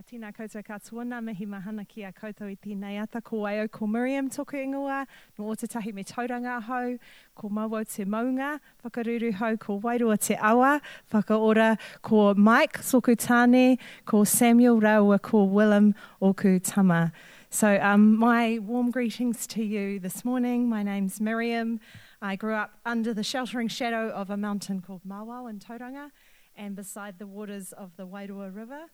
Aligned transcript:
Tēnā 0.00 0.30
koutou 0.32 0.62
katoa, 0.64 1.20
mihi 1.20 1.44
mahana 1.46 1.86
ki 1.86 2.04
a 2.04 2.12
koutou 2.12 2.48
i 2.48 2.56
tēnei 2.56 2.96
ata. 3.02 3.20
Ko 3.20 3.44
ai 3.44 3.66
ko 3.68 3.86
Miriam 3.86 4.30
toku 4.30 4.56
ingoa, 4.56 5.06
no 5.38 5.50
o 5.50 5.54
te 5.54 5.66
tahi 5.66 5.92
me 5.92 6.02
tauranga 6.02 6.60
hau, 6.62 6.96
ko 7.34 7.48
te 7.84 8.04
maunga, 8.04 8.60
whakaruru 8.82 9.34
hau 9.34 9.56
ko 9.58 9.78
Wairoa 9.78 10.18
te 10.18 10.36
awa, 10.36 10.80
whakaora 11.12 11.78
ko 12.00 12.32
Mike 12.34 12.78
soku 12.78 13.14
tāne, 13.14 13.78
ko 14.06 14.24
Samuel 14.24 14.80
Raua, 14.80 15.20
ko 15.20 15.44
Willem 15.44 15.94
oku 16.22 16.58
tama. 16.60 17.12
So 17.50 17.78
um, 17.82 18.16
my 18.16 18.58
warm 18.58 18.90
greetings 18.90 19.46
to 19.48 19.62
you 19.62 19.98
this 19.98 20.24
morning. 20.24 20.66
My 20.66 20.82
name's 20.82 21.20
Miriam. 21.20 21.78
I 22.22 22.36
grew 22.36 22.54
up 22.54 22.78
under 22.86 23.12
the 23.12 23.22
sheltering 23.22 23.68
shadow 23.68 24.08
of 24.08 24.30
a 24.30 24.36
mountain 24.38 24.80
called 24.80 25.02
Mauao 25.06 25.50
in 25.50 25.58
Tauranga 25.58 26.10
and 26.56 26.76
beside 26.76 27.18
the 27.18 27.26
waters 27.26 27.72
of 27.72 27.96
the 27.96 28.06
Wairoa 28.06 28.54
River 28.54 28.86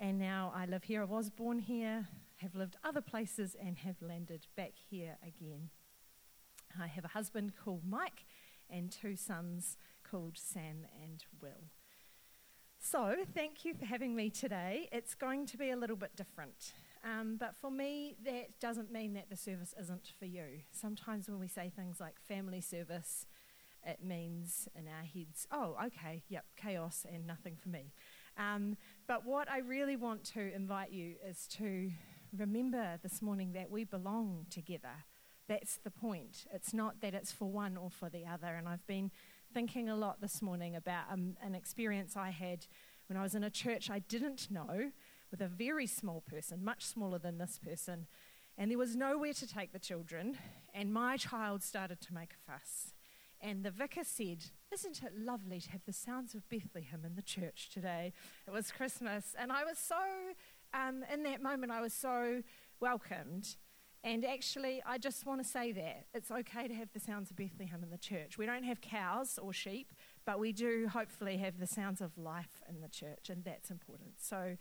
and 0.00 0.18
now 0.18 0.50
I 0.56 0.64
live 0.64 0.84
here. 0.84 1.02
I 1.02 1.04
was 1.04 1.28
born 1.28 1.58
here, 1.58 2.08
have 2.36 2.54
lived 2.54 2.76
other 2.82 3.02
places, 3.02 3.54
and 3.60 3.76
have 3.78 4.00
landed 4.00 4.46
back 4.56 4.72
here 4.88 5.18
again. 5.22 5.68
I 6.80 6.86
have 6.86 7.04
a 7.04 7.08
husband 7.08 7.52
called 7.62 7.82
Mike 7.86 8.24
and 8.70 8.90
two 8.90 9.14
sons 9.14 9.76
called 10.02 10.38
Sam 10.38 10.86
and 11.02 11.22
Will. 11.42 11.68
So, 12.78 13.14
thank 13.34 13.66
you 13.66 13.74
for 13.74 13.84
having 13.84 14.16
me 14.16 14.30
today. 14.30 14.88
It's 14.90 15.14
going 15.14 15.44
to 15.46 15.58
be 15.58 15.68
a 15.68 15.76
little 15.76 15.96
bit 15.96 16.16
different. 16.16 16.72
Um, 17.04 17.36
but 17.38 17.54
for 17.54 17.70
me, 17.70 18.16
that 18.24 18.58
doesn't 18.58 18.90
mean 18.90 19.12
that 19.14 19.28
the 19.28 19.36
service 19.36 19.74
isn't 19.78 20.12
for 20.18 20.24
you. 20.24 20.62
Sometimes 20.72 21.28
when 21.28 21.38
we 21.38 21.46
say 21.46 21.70
things 21.74 22.00
like 22.00 22.14
family 22.26 22.62
service, 22.62 23.26
it 23.84 24.02
means 24.02 24.66
in 24.74 24.86
our 24.88 25.04
heads, 25.04 25.46
oh, 25.52 25.76
okay, 25.86 26.22
yep, 26.28 26.46
chaos 26.56 27.04
and 27.10 27.26
nothing 27.26 27.56
for 27.62 27.68
me. 27.68 27.92
Um, 28.38 28.76
but 29.06 29.26
what 29.26 29.50
I 29.50 29.58
really 29.58 29.96
want 29.96 30.24
to 30.34 30.54
invite 30.54 30.92
you 30.92 31.14
is 31.26 31.46
to 31.58 31.90
remember 32.36 32.98
this 33.02 33.20
morning 33.20 33.52
that 33.52 33.70
we 33.70 33.84
belong 33.84 34.46
together. 34.50 35.04
That's 35.48 35.78
the 35.82 35.90
point. 35.90 36.46
It's 36.52 36.72
not 36.72 37.00
that 37.00 37.14
it's 37.14 37.32
for 37.32 37.50
one 37.50 37.76
or 37.76 37.90
for 37.90 38.08
the 38.08 38.24
other. 38.26 38.54
And 38.54 38.68
I've 38.68 38.86
been 38.86 39.10
thinking 39.52 39.88
a 39.88 39.96
lot 39.96 40.20
this 40.20 40.40
morning 40.40 40.76
about 40.76 41.04
um, 41.10 41.36
an 41.42 41.54
experience 41.54 42.16
I 42.16 42.30
had 42.30 42.66
when 43.08 43.16
I 43.16 43.22
was 43.22 43.34
in 43.34 43.42
a 43.42 43.50
church 43.50 43.90
I 43.90 43.98
didn't 43.98 44.50
know 44.50 44.92
with 45.30 45.40
a 45.40 45.48
very 45.48 45.86
small 45.86 46.20
person, 46.20 46.64
much 46.64 46.84
smaller 46.84 47.18
than 47.18 47.38
this 47.38 47.58
person. 47.58 48.06
And 48.56 48.70
there 48.70 48.78
was 48.78 48.94
nowhere 48.94 49.32
to 49.32 49.46
take 49.46 49.72
the 49.72 49.78
children, 49.78 50.36
and 50.74 50.92
my 50.92 51.16
child 51.16 51.62
started 51.62 52.00
to 52.02 52.14
make 52.14 52.32
a 52.32 52.52
fuss. 52.52 52.92
And 53.40 53.64
the 53.64 53.70
vicar 53.70 54.04
said, 54.04 54.44
Isn't 54.72 55.02
it 55.02 55.12
lovely 55.18 55.60
to 55.60 55.70
have 55.70 55.84
the 55.86 55.92
sounds 55.92 56.34
of 56.34 56.48
Bethlehem 56.48 57.04
in 57.04 57.16
the 57.16 57.22
church 57.22 57.70
today? 57.72 58.12
It 58.46 58.52
was 58.52 58.70
Christmas. 58.70 59.34
And 59.38 59.50
I 59.50 59.64
was 59.64 59.78
so, 59.78 59.96
um, 60.74 61.04
in 61.12 61.22
that 61.22 61.42
moment, 61.42 61.72
I 61.72 61.80
was 61.80 61.94
so 61.94 62.42
welcomed. 62.80 63.56
And 64.02 64.24
actually, 64.24 64.82
I 64.86 64.96
just 64.96 65.26
want 65.26 65.42
to 65.42 65.48
say 65.48 65.72
that 65.72 66.06
it's 66.14 66.30
okay 66.30 66.68
to 66.68 66.74
have 66.74 66.88
the 66.92 67.00
sounds 67.00 67.30
of 67.30 67.36
Bethlehem 67.36 67.82
in 67.82 67.90
the 67.90 67.98
church. 67.98 68.38
We 68.38 68.46
don't 68.46 68.64
have 68.64 68.80
cows 68.80 69.38
or 69.40 69.52
sheep, 69.52 69.92
but 70.24 70.38
we 70.38 70.52
do 70.52 70.88
hopefully 70.90 71.36
have 71.38 71.58
the 71.58 71.66
sounds 71.66 72.00
of 72.00 72.16
life 72.16 72.62
in 72.68 72.80
the 72.80 72.88
church, 72.88 73.28
and 73.28 73.44
that's 73.44 73.70
important. 73.70 74.14
So, 74.18 74.56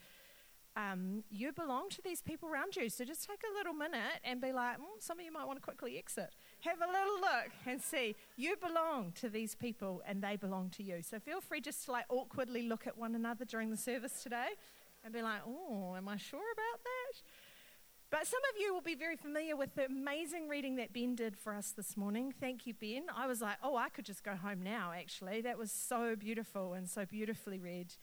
um, 0.76 1.24
you 1.30 1.52
belong 1.52 1.90
to 1.90 2.02
these 2.02 2.22
people 2.22 2.50
around 2.50 2.76
you. 2.76 2.90
So 2.90 3.04
just 3.04 3.28
take 3.28 3.42
a 3.44 3.58
little 3.58 3.74
minute 3.74 4.20
and 4.24 4.40
be 4.40 4.52
like, 4.52 4.78
mm, 4.78 4.84
some 5.00 5.20
of 5.20 5.26
you 5.26 5.32
might 5.32 5.46
want 5.46 5.58
to 5.58 5.64
quickly 5.64 5.98
exit. 5.98 6.36
Have 6.62 6.82
a 6.82 6.92
little 6.92 7.20
look 7.22 7.52
and 7.66 7.82
see 7.82 8.16
you 8.36 8.56
belong 8.58 9.14
to 9.16 9.30
these 9.30 9.56
people 9.56 10.02
and 10.06 10.22
they 10.22 10.36
belong 10.36 10.70
to 10.72 10.84
you. 10.84 11.02
So 11.02 11.20
feel 11.20 11.40
free 11.40 11.62
just 11.62 11.86
to 11.86 11.92
like 11.92 12.06
awkwardly 12.10 12.64
look 12.64 12.86
at 12.86 12.98
one 12.98 13.16
another 13.16 13.46
during 13.46 13.72
the 13.72 13.78
service 13.78 14.22
today 14.22 14.50
and 15.04 15.14
be 15.14 15.22
like, 15.22 15.42
oh, 15.48 15.96
am 15.96 16.08
I 16.10 16.18
sure 16.18 16.40
about 16.54 16.84
that? 16.84 17.22
But 18.12 18.26
some 18.26 18.42
of 18.54 18.60
you 18.60 18.74
will 18.74 18.82
be 18.82 18.96
very 18.96 19.16
familiar 19.16 19.56
with 19.56 19.76
the 19.76 19.86
amazing 19.86 20.50
reading 20.50 20.78
that 20.78 20.92
Ben 20.92 21.16
did 21.16 21.38
for 21.38 21.54
us 21.54 21.72
this 21.72 21.96
morning. 21.96 22.34
Thank 22.40 22.66
you, 22.66 22.74
Ben. 22.74 23.04
I 23.16 23.28
was 23.28 23.40
like, 23.40 23.58
oh, 23.64 23.76
I 23.78 23.90
could 23.90 24.06
just 24.06 24.24
go 24.24 24.36
home 24.36 24.64
now, 24.64 24.92
actually. 24.98 25.42
That 25.42 25.60
was 25.60 25.72
so 25.72 26.16
beautiful 26.16 26.74
and 26.74 26.90
so 26.90 27.06
beautifully 27.06 27.60
read. 27.60 27.94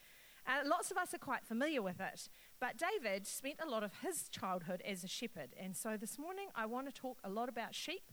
Uh, 0.46 0.60
lots 0.64 0.92
of 0.92 0.96
us 0.96 1.12
are 1.12 1.18
quite 1.18 1.44
familiar 1.44 1.82
with 1.82 2.00
it. 2.00 2.28
But 2.60 2.76
David 2.78 3.26
spent 3.26 3.56
a 3.60 3.68
lot 3.68 3.82
of 3.82 3.90
his 4.00 4.28
childhood 4.28 4.80
as 4.86 5.02
a 5.02 5.08
shepherd. 5.08 5.50
And 5.60 5.76
so 5.76 5.96
this 5.96 6.18
morning 6.18 6.46
I 6.54 6.66
want 6.66 6.86
to 6.86 6.92
talk 6.92 7.18
a 7.24 7.28
lot 7.28 7.48
about 7.48 7.74
sheep. 7.74 8.12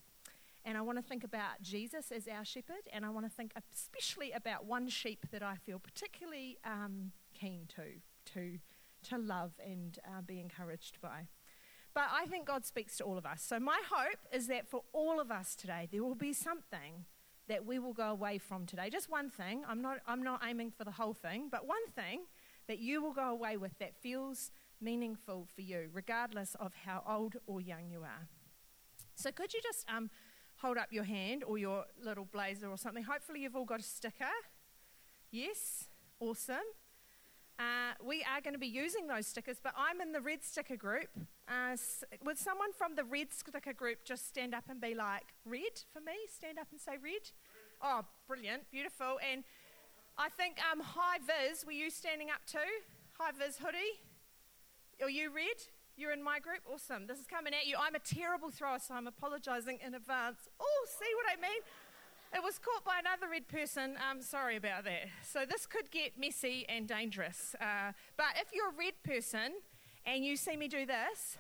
And 0.66 0.78
I 0.78 0.82
want 0.82 0.98
to 0.98 1.04
think 1.04 1.24
about 1.24 1.62
Jesus 1.62 2.12
as 2.12 2.28
our 2.28 2.46
shepherd. 2.46 2.88
And 2.92 3.06
I 3.06 3.10
want 3.10 3.26
to 3.26 3.32
think 3.32 3.54
especially 3.56 4.32
about 4.32 4.66
one 4.66 4.88
sheep 4.88 5.26
that 5.32 5.44
I 5.44 5.56
feel 5.56 5.80
particularly 5.80 6.58
um, 6.66 7.12
keen 7.34 7.68
to, 7.76 8.34
to, 8.34 8.60
to 9.10 9.18
love 9.18 9.52
and 9.66 10.00
uh, 10.08 10.22
be 10.22 10.40
encouraged 10.40 11.00
by. 11.02 11.28
But 11.94 12.06
I 12.12 12.26
think 12.26 12.48
God 12.48 12.66
speaks 12.66 12.98
to 12.98 13.04
all 13.04 13.18
of 13.18 13.26
us. 13.26 13.44
So 13.44 13.60
my 13.60 13.80
hope 13.92 14.20
is 14.32 14.48
that 14.48 14.68
for 14.68 14.84
all 14.94 15.20
of 15.20 15.32
us 15.32 15.56
today, 15.56 15.88
there 15.92 16.04
will 16.04 16.16
be 16.16 16.34
something 16.34 17.06
that 17.48 17.66
we 17.66 17.78
will 17.78 17.94
go 17.94 18.10
away 18.10 18.38
from 18.38 18.66
today. 18.66 18.90
Just 18.90 19.10
one 19.10 19.30
thing. 19.30 19.64
I'm 19.68 19.82
not, 19.82 19.98
I'm 20.08 20.24
not 20.24 20.42
aiming 20.48 20.72
for 20.72 20.86
the 20.86 20.92
whole 20.92 21.14
thing, 21.14 21.50
but 21.52 21.68
one 21.68 21.86
thing 21.94 22.22
that 22.68 22.80
you 22.80 23.02
will 23.02 23.14
go 23.14 23.30
away 23.30 23.58
with 23.58 23.78
that 23.80 23.96
feels 23.96 24.50
meaningful 24.82 25.48
for 25.54 25.62
you, 25.62 25.90
regardless 25.94 26.56
of 26.60 26.74
how 26.86 27.04
old 27.08 27.36
or 27.46 27.62
young 27.62 27.90
you 27.90 28.02
are. 28.02 28.28
So, 29.16 29.32
could 29.32 29.54
you 29.54 29.62
just 29.62 29.86
um, 29.90 30.10
hold 30.64 30.78
up 30.78 30.88
your 30.92 31.04
hand 31.04 31.44
or 31.44 31.58
your 31.58 31.84
little 32.02 32.26
blazer 32.32 32.70
or 32.70 32.78
something? 32.78 33.04
Hopefully, 33.04 33.42
you've 33.42 33.56
all 33.56 33.66
got 33.66 33.82
a 33.82 33.84
sticker. 33.84 34.36
Yes, 35.30 35.90
awesome. 36.20 36.70
Uh, 37.60 37.94
we 38.04 38.24
are 38.24 38.42
going 38.42 38.54
to 38.54 38.60
be 38.60 38.68
using 38.68 39.08
those 39.08 39.28
stickers, 39.28 39.58
but 39.62 39.74
I'm 39.78 40.02
in 40.02 40.12
the 40.14 40.22
red 40.22 40.44
sticker 40.44 40.78
group. 40.78 41.10
Uh, 41.48 41.76
would 42.24 42.38
someone 42.38 42.72
from 42.72 42.96
the 42.96 43.04
red 43.04 43.28
sticker 43.32 43.74
group 43.74 44.06
just 44.06 44.28
stand 44.28 44.56
up 44.56 44.64
and 44.70 44.80
be 44.80 44.96
like, 44.96 45.24
red 45.46 45.84
for 45.92 46.00
me? 46.00 46.14
Stand 46.34 46.58
up 46.58 46.68
and 46.72 46.80
say 46.80 46.94
red. 46.94 47.30
Oh, 47.82 48.02
brilliant, 48.28 48.64
beautiful. 48.72 49.20
And 49.32 49.44
I 50.18 50.30
think 50.30 50.58
um, 50.72 50.80
High 50.80 51.20
Vis, 51.20 51.66
were 51.66 51.74
you 51.74 51.90
standing 51.90 52.30
up 52.30 52.46
too? 52.48 52.58
High 53.20 53.32
Vis 53.38 53.58
hoodie? 53.58 54.00
Are 55.02 55.10
you 55.10 55.30
red? 55.30 55.60
You're 55.96 56.12
in 56.12 56.24
my 56.24 56.40
group? 56.40 56.62
Awesome. 56.72 57.06
This 57.06 57.20
is 57.20 57.28
coming 57.28 57.54
at 57.54 57.68
you. 57.68 57.76
I'm 57.80 57.94
a 57.94 58.00
terrible 58.00 58.50
thrower, 58.50 58.80
so 58.80 58.96
I'm 58.96 59.06
apologising 59.06 59.80
in 59.86 59.94
advance. 59.94 60.50
Oh, 60.60 60.86
see 60.88 61.12
what 61.16 61.38
I 61.38 61.40
mean? 61.40 61.62
It 62.34 62.42
was 62.44 62.58
caught 62.58 62.84
by 62.84 62.98
another 63.00 63.30
red 63.30 63.48
person. 63.48 63.96
I'm 64.02 64.24
sorry 64.24 64.58
about 64.58 64.86
that. 64.86 65.10
So 65.24 65.46
this 65.48 65.68
could 65.68 65.92
get 65.92 66.18
messy 66.18 66.66
and 66.68 66.88
dangerous. 66.88 67.56
Uh, 67.62 67.92
but 68.18 68.26
if 68.42 68.48
you're 68.52 68.70
a 68.70 68.78
red 68.78 68.94
person 69.04 69.54
and 70.04 70.26
you 70.26 70.36
see 70.36 70.58
me 70.58 70.68
do 70.68 70.84
this 70.88 71.38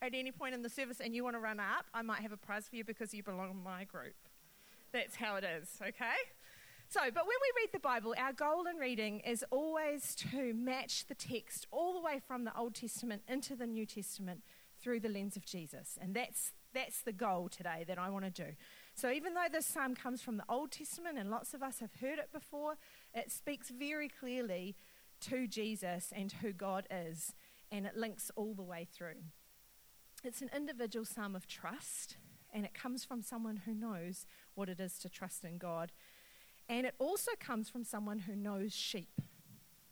at 0.00 0.14
any 0.14 0.32
point 0.32 0.54
in 0.54 0.62
the 0.62 0.70
service 0.70 1.00
and 1.04 1.14
you 1.14 1.22
want 1.22 1.36
to 1.36 1.40
run 1.40 1.60
up, 1.60 1.84
I 1.92 2.00
might 2.00 2.20
have 2.20 2.32
a 2.32 2.38
prize 2.38 2.66
for 2.68 2.76
you 2.76 2.84
because 2.84 3.12
you 3.12 3.22
belong 3.22 3.50
in 3.50 3.62
my 3.62 3.84
group. 3.84 4.14
That's 4.90 5.16
how 5.16 5.36
it 5.36 5.44
is, 5.44 5.68
okay? 5.82 6.16
So, 6.92 7.00
but 7.06 7.24
when 7.24 7.36
we 7.40 7.62
read 7.62 7.70
the 7.72 7.80
Bible, 7.80 8.14
our 8.18 8.34
goal 8.34 8.66
in 8.70 8.76
reading 8.76 9.20
is 9.20 9.42
always 9.50 10.14
to 10.16 10.52
match 10.52 11.06
the 11.06 11.14
text 11.14 11.66
all 11.70 11.94
the 11.94 12.02
way 12.02 12.20
from 12.28 12.44
the 12.44 12.54
Old 12.54 12.74
Testament 12.74 13.22
into 13.26 13.56
the 13.56 13.66
New 13.66 13.86
Testament 13.86 14.42
through 14.78 15.00
the 15.00 15.08
lens 15.08 15.34
of 15.34 15.46
Jesus. 15.46 15.98
And 16.02 16.14
that's, 16.14 16.52
that's 16.74 17.00
the 17.00 17.14
goal 17.14 17.48
today 17.48 17.86
that 17.88 17.98
I 17.98 18.10
want 18.10 18.26
to 18.26 18.30
do. 18.30 18.50
So, 18.94 19.10
even 19.10 19.32
though 19.32 19.46
this 19.50 19.64
psalm 19.64 19.94
comes 19.94 20.20
from 20.20 20.36
the 20.36 20.44
Old 20.50 20.70
Testament 20.70 21.16
and 21.16 21.30
lots 21.30 21.54
of 21.54 21.62
us 21.62 21.78
have 21.78 21.94
heard 22.02 22.18
it 22.18 22.28
before, 22.30 22.74
it 23.14 23.32
speaks 23.32 23.70
very 23.70 24.10
clearly 24.10 24.76
to 25.22 25.46
Jesus 25.46 26.12
and 26.14 26.30
who 26.42 26.52
God 26.52 26.86
is, 26.90 27.32
and 27.70 27.86
it 27.86 27.96
links 27.96 28.30
all 28.36 28.52
the 28.52 28.62
way 28.62 28.86
through. 28.92 29.22
It's 30.22 30.42
an 30.42 30.50
individual 30.54 31.06
psalm 31.06 31.34
of 31.36 31.46
trust, 31.46 32.18
and 32.52 32.66
it 32.66 32.74
comes 32.74 33.02
from 33.02 33.22
someone 33.22 33.62
who 33.64 33.72
knows 33.72 34.26
what 34.54 34.68
it 34.68 34.78
is 34.78 34.98
to 34.98 35.08
trust 35.08 35.42
in 35.42 35.56
God 35.56 35.90
and 36.68 36.86
it 36.86 36.94
also 36.98 37.32
comes 37.38 37.68
from 37.68 37.84
someone 37.84 38.20
who 38.20 38.34
knows 38.34 38.72
sheep, 38.72 39.20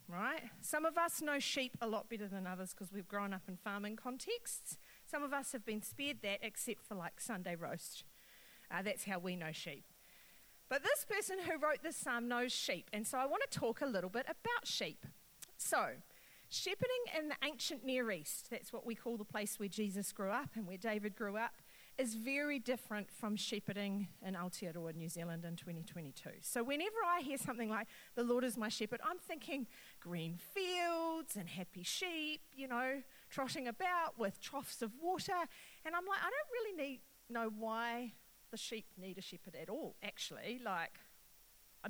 right? 0.08 0.42
Some 0.60 0.84
of 0.84 0.96
us 0.96 1.20
know 1.20 1.38
sheep 1.38 1.76
a 1.80 1.86
lot 1.86 2.08
better 2.08 2.28
than 2.28 2.46
others 2.46 2.70
because 2.70 2.92
we've 2.92 3.08
grown 3.08 3.32
up 3.32 3.42
in 3.48 3.56
farming 3.56 3.96
contexts. 3.96 4.78
Some 5.04 5.22
of 5.22 5.32
us 5.32 5.52
have 5.52 5.64
been 5.64 5.82
spared 5.82 6.18
that 6.22 6.40
except 6.42 6.84
for 6.84 6.94
like 6.94 7.20
Sunday 7.20 7.54
roast. 7.54 8.04
Uh, 8.70 8.82
that's 8.82 9.04
how 9.04 9.18
we 9.18 9.36
know 9.36 9.52
sheep. 9.52 9.84
But 10.68 10.84
this 10.84 11.04
person 11.04 11.38
who 11.40 11.58
wrote 11.58 11.82
this 11.82 11.96
psalm 11.96 12.28
knows 12.28 12.52
sheep, 12.52 12.88
and 12.92 13.04
so 13.04 13.18
I 13.18 13.26
want 13.26 13.42
to 13.50 13.58
talk 13.58 13.80
a 13.80 13.86
little 13.86 14.08
bit 14.08 14.26
about 14.26 14.66
sheep. 14.66 15.04
So, 15.56 15.88
shepherding 16.48 17.04
in 17.18 17.28
the 17.28 17.34
ancient 17.44 17.84
Near 17.84 18.12
East, 18.12 18.46
that's 18.50 18.72
what 18.72 18.86
we 18.86 18.94
call 18.94 19.16
the 19.16 19.24
place 19.24 19.58
where 19.58 19.68
Jesus 19.68 20.12
grew 20.12 20.30
up 20.30 20.50
and 20.54 20.68
where 20.68 20.76
David 20.76 21.16
grew 21.16 21.36
up, 21.36 21.54
is 22.00 22.14
very 22.14 22.58
different 22.58 23.10
from 23.10 23.36
shepherding 23.36 24.08
in 24.26 24.32
Aotearoa, 24.32 24.96
New 24.96 25.08
Zealand 25.10 25.44
in 25.44 25.54
2022. 25.54 26.30
So 26.40 26.64
whenever 26.64 26.96
I 27.06 27.20
hear 27.20 27.36
something 27.36 27.68
like, 27.68 27.88
the 28.14 28.22
Lord 28.22 28.42
is 28.42 28.56
my 28.56 28.70
shepherd, 28.70 29.00
I'm 29.04 29.18
thinking 29.18 29.66
green 30.00 30.38
fields 30.38 31.36
and 31.36 31.46
happy 31.46 31.82
sheep, 31.82 32.40
you 32.56 32.68
know, 32.68 33.02
trotting 33.28 33.68
about 33.68 34.18
with 34.18 34.40
troughs 34.40 34.80
of 34.80 34.92
water. 35.02 35.34
And 35.84 35.94
I'm 35.94 36.06
like, 36.06 36.20
I 36.20 36.30
don't 36.30 36.50
really 36.52 36.88
need 36.88 37.00
know 37.28 37.50
why 37.58 38.14
the 38.50 38.56
sheep 38.56 38.86
need 38.96 39.18
a 39.18 39.22
shepherd 39.22 39.54
at 39.60 39.68
all, 39.68 39.94
actually. 40.02 40.58
Like, 40.64 41.00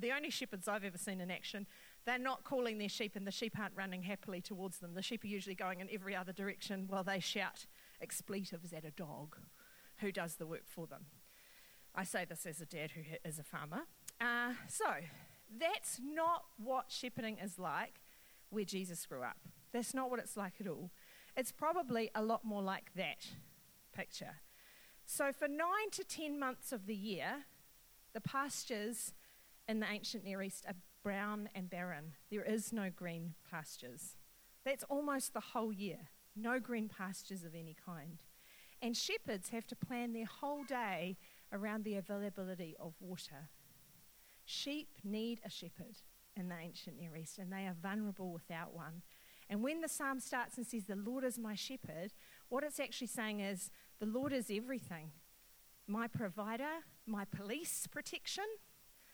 the 0.00 0.10
only 0.10 0.30
shepherds 0.30 0.66
I've 0.66 0.84
ever 0.84 0.98
seen 0.98 1.20
in 1.20 1.30
action, 1.30 1.68
They're 2.04 2.18
not 2.18 2.44
calling 2.44 2.78
their 2.78 2.88
sheep, 2.88 3.14
and 3.14 3.26
the 3.26 3.30
sheep 3.30 3.58
aren't 3.58 3.76
running 3.76 4.02
happily 4.02 4.40
towards 4.40 4.78
them. 4.78 4.94
The 4.94 5.02
sheep 5.02 5.22
are 5.24 5.28
usually 5.28 5.54
going 5.54 5.80
in 5.80 5.88
every 5.92 6.16
other 6.16 6.32
direction 6.32 6.86
while 6.88 7.04
they 7.04 7.20
shout 7.20 7.66
expletives 8.00 8.72
at 8.72 8.84
a 8.84 8.90
dog 8.90 9.36
who 10.00 10.12
does 10.12 10.36
the 10.36 10.46
work 10.46 10.66
for 10.66 10.86
them. 10.86 11.06
I 11.94 12.04
say 12.04 12.24
this 12.24 12.46
as 12.46 12.60
a 12.60 12.66
dad 12.66 12.92
who 12.92 13.02
is 13.24 13.38
a 13.38 13.42
farmer. 13.42 13.82
Uh, 14.20 14.54
so, 14.68 14.86
that's 15.58 16.00
not 16.02 16.44
what 16.58 16.86
shepherding 16.88 17.38
is 17.38 17.58
like 17.58 18.00
where 18.50 18.64
Jesus 18.64 19.04
grew 19.06 19.22
up. 19.22 19.38
That's 19.72 19.94
not 19.94 20.10
what 20.10 20.20
it's 20.20 20.36
like 20.36 20.54
at 20.60 20.68
all. 20.68 20.90
It's 21.36 21.52
probably 21.52 22.10
a 22.14 22.22
lot 22.22 22.44
more 22.44 22.62
like 22.62 22.92
that 22.96 23.26
picture. 23.92 24.36
So, 25.04 25.32
for 25.32 25.48
nine 25.48 25.90
to 25.92 26.04
ten 26.04 26.38
months 26.38 26.72
of 26.72 26.86
the 26.86 26.94
year, 26.94 27.44
the 28.12 28.20
pastures 28.20 29.12
in 29.68 29.80
the 29.80 29.86
ancient 29.90 30.24
Near 30.24 30.42
East 30.42 30.64
are 30.66 30.74
brown 31.02 31.48
and 31.54 31.70
barren. 31.70 32.12
There 32.30 32.44
is 32.44 32.72
no 32.72 32.90
green 32.94 33.34
pastures. 33.50 34.16
That's 34.64 34.84
almost 34.84 35.32
the 35.32 35.40
whole 35.40 35.72
year. 35.72 36.10
No 36.36 36.60
green 36.60 36.88
pastures 36.88 37.44
of 37.44 37.54
any 37.54 37.74
kind. 37.84 38.22
And 38.82 38.96
shepherds 38.96 39.50
have 39.50 39.66
to 39.68 39.76
plan 39.76 40.12
their 40.12 40.26
whole 40.26 40.64
day 40.64 41.16
around 41.52 41.84
the 41.84 41.96
availability 41.96 42.76
of 42.80 42.94
water. 43.00 43.48
Sheep 44.44 44.88
need 45.04 45.40
a 45.44 45.50
shepherd 45.50 45.96
in 46.36 46.48
the 46.48 46.56
ancient 46.56 46.98
Near 46.98 47.16
East, 47.16 47.38
and 47.38 47.52
they 47.52 47.66
are 47.66 47.76
vulnerable 47.80 48.32
without 48.32 48.74
one. 48.74 49.02
And 49.48 49.62
when 49.62 49.80
the 49.80 49.88
psalm 49.88 50.20
starts 50.20 50.56
and 50.56 50.66
says, 50.66 50.84
The 50.84 50.96
Lord 50.96 51.24
is 51.24 51.38
my 51.38 51.54
shepherd, 51.54 52.12
what 52.48 52.64
it's 52.64 52.80
actually 52.80 53.08
saying 53.08 53.40
is, 53.40 53.70
The 53.98 54.06
Lord 54.06 54.32
is 54.32 54.50
everything 54.50 55.10
my 55.86 56.06
provider, 56.06 56.84
my 57.06 57.24
police 57.24 57.86
protection. 57.90 58.44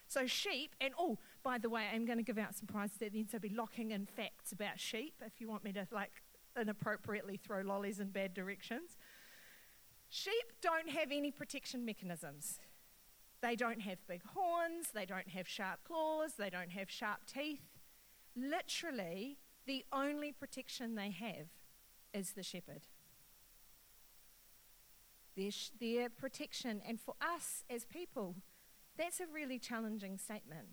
So, 0.08 0.26
sheep, 0.26 0.76
and 0.80 0.94
oh, 0.98 1.18
by 1.42 1.58
the 1.58 1.68
way, 1.68 1.86
I'm 1.92 2.04
going 2.04 2.18
to 2.18 2.22
give 2.22 2.38
out 2.38 2.54
some 2.54 2.66
prizes 2.66 3.02
at 3.02 3.12
the 3.12 3.18
end, 3.18 3.30
so 3.30 3.38
be 3.38 3.48
locking 3.48 3.90
in 3.90 4.06
facts 4.06 4.52
about 4.52 4.78
sheep 4.78 5.14
if 5.24 5.40
you 5.40 5.48
want 5.48 5.64
me 5.64 5.72
to, 5.72 5.88
like, 5.90 6.22
inappropriately 6.58 7.36
throw 7.36 7.62
lollies 7.62 7.98
in 7.98 8.10
bad 8.10 8.34
directions. 8.34 8.96
Sheep 10.08 10.52
don't 10.60 10.90
have 10.90 11.10
any 11.10 11.30
protection 11.30 11.84
mechanisms. 11.84 12.60
They 13.42 13.56
don't 13.56 13.80
have 13.82 13.98
big 14.06 14.22
horns, 14.34 14.88
they 14.94 15.04
don't 15.04 15.28
have 15.28 15.46
sharp 15.46 15.80
claws, 15.84 16.34
they 16.38 16.50
don't 16.50 16.70
have 16.70 16.90
sharp 16.90 17.20
teeth. 17.26 17.78
Literally, 18.34 19.38
the 19.66 19.84
only 19.92 20.32
protection 20.32 20.94
they 20.94 21.10
have 21.10 21.48
is 22.14 22.32
the 22.32 22.42
shepherd. 22.42 22.82
Their, 25.36 25.50
their 25.78 26.08
protection, 26.08 26.80
and 26.88 26.98
for 26.98 27.14
us 27.20 27.62
as 27.68 27.84
people, 27.84 28.36
that's 28.96 29.20
a 29.20 29.26
really 29.32 29.58
challenging 29.58 30.16
statement. 30.16 30.68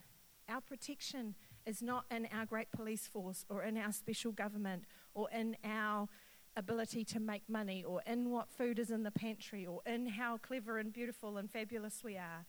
Our 0.48 0.62
protection 0.62 1.36
is 1.66 1.82
not 1.82 2.06
in 2.10 2.28
our 2.34 2.46
great 2.46 2.72
police 2.72 3.08
force 3.08 3.46
or 3.50 3.64
in 3.64 3.78
our 3.78 3.92
special 3.92 4.32
government 4.32 4.84
or 5.14 5.30
in 5.32 5.58
our 5.64 6.08
ability 6.56 7.04
to 7.04 7.20
make 7.20 7.50
money 7.50 7.84
or 7.84 8.02
in 8.06 8.30
what 8.30 8.50
food 8.50 8.80
is 8.80 8.92
in 8.92 9.04
the 9.04 9.12
pantry 9.12 9.66
or 9.66 9.82
in 9.86 10.06
how 10.06 10.38
clever 10.38 10.78
and 10.78 10.94
beautiful 10.94 11.38
and 11.38 11.50
fabulous 11.50 12.04
we 12.04 12.18
are. 12.18 12.46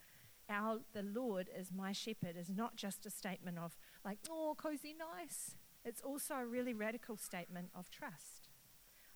Our, 0.49 0.81
the 0.93 1.03
Lord 1.03 1.49
is 1.57 1.73
my 1.73 1.93
shepherd 1.93 2.37
is 2.39 2.51
not 2.51 2.77
just 2.77 3.07
a 3.07 3.11
statement 3.11 3.59
of 3.59 3.77
like, 4.05 4.19
oh, 4.31 4.55
cozy, 4.59 4.95
nice. 4.95 5.57
It's 5.85 6.03
also 6.03 6.35
a 6.35 6.47
really 6.47 6.75
radical 6.75 7.17
statement 7.17 7.69
of 7.75 7.91
trust. 7.91 8.49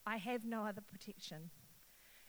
I 0.07 0.17
have 0.17 0.45
no 0.45 0.65
other 0.65 0.81
protection. 0.81 1.51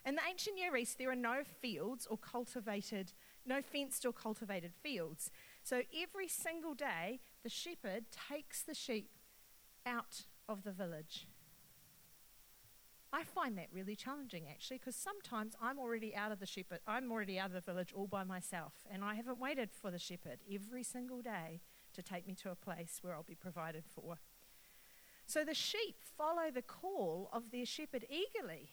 In 0.06 0.16
the 0.16 0.22
ancient 0.30 0.56
Near 0.56 0.76
East, 0.76 0.98
there 0.98 1.12
are 1.12 1.16
no 1.16 1.44
fields 1.62 2.08
or 2.10 2.18
cultivated, 2.18 3.14
no 3.46 3.62
fenced 3.62 4.06
or 4.06 4.12
cultivated 4.12 4.74
fields. 4.74 5.30
So 5.64 5.82
every 5.98 6.28
single 6.28 6.74
day, 6.74 7.20
the 7.44 7.50
shepherd 7.50 8.06
takes 8.30 8.62
the 8.62 8.74
sheep 8.74 9.12
out 9.86 10.26
of 10.48 10.64
the 10.64 10.72
village 10.72 11.28
I 13.12 13.24
find 13.24 13.58
that 13.58 13.68
really 13.74 13.96
challenging 13.96 14.46
actually 14.50 14.78
because 14.78 14.96
sometimes 14.96 15.56
I'm 15.62 15.80
already 15.80 16.16
out 16.16 16.32
of 16.32 16.40
the 16.40 16.46
shepherd, 16.46 16.80
I'm 16.86 17.12
already 17.12 17.40
out 17.40 17.48
of 17.48 17.54
the 17.54 17.62
village 17.72 17.92
all 17.94 18.08
by 18.08 18.24
myself, 18.24 18.74
and 18.92 19.04
I 19.04 19.16
haven't 19.16 19.40
waited 19.40 19.72
for 19.72 19.90
the 19.90 19.98
shepherd 19.98 20.40
every 20.52 20.84
single 20.84 21.22
day 21.22 21.62
to 21.94 22.04
take 22.04 22.28
me 22.28 22.36
to 22.36 22.52
a 22.52 22.56
place 22.56 23.00
where 23.02 23.16
I'll 23.16 23.24
be 23.24 23.36
provided 23.36 23.84
for. 23.88 24.20
So 25.26 25.44
the 25.44 25.56
sheep 25.56 25.98
follow 26.18 26.52
the 26.54 26.62
call 26.62 27.30
of 27.34 27.52
their 27.52 27.66
shepherd 27.66 28.06
eagerly. 28.10 28.70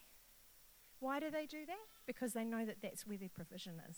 Why 1.00 1.20
do 1.20 1.30
they 1.30 1.46
do 1.46 1.66
that? 1.66 1.86
Because 2.06 2.32
they 2.32 2.44
know 2.44 2.64
that 2.64 2.82
that's 2.82 3.06
where 3.06 3.18
their 3.18 3.28
provision 3.28 3.80
is. 3.88 3.96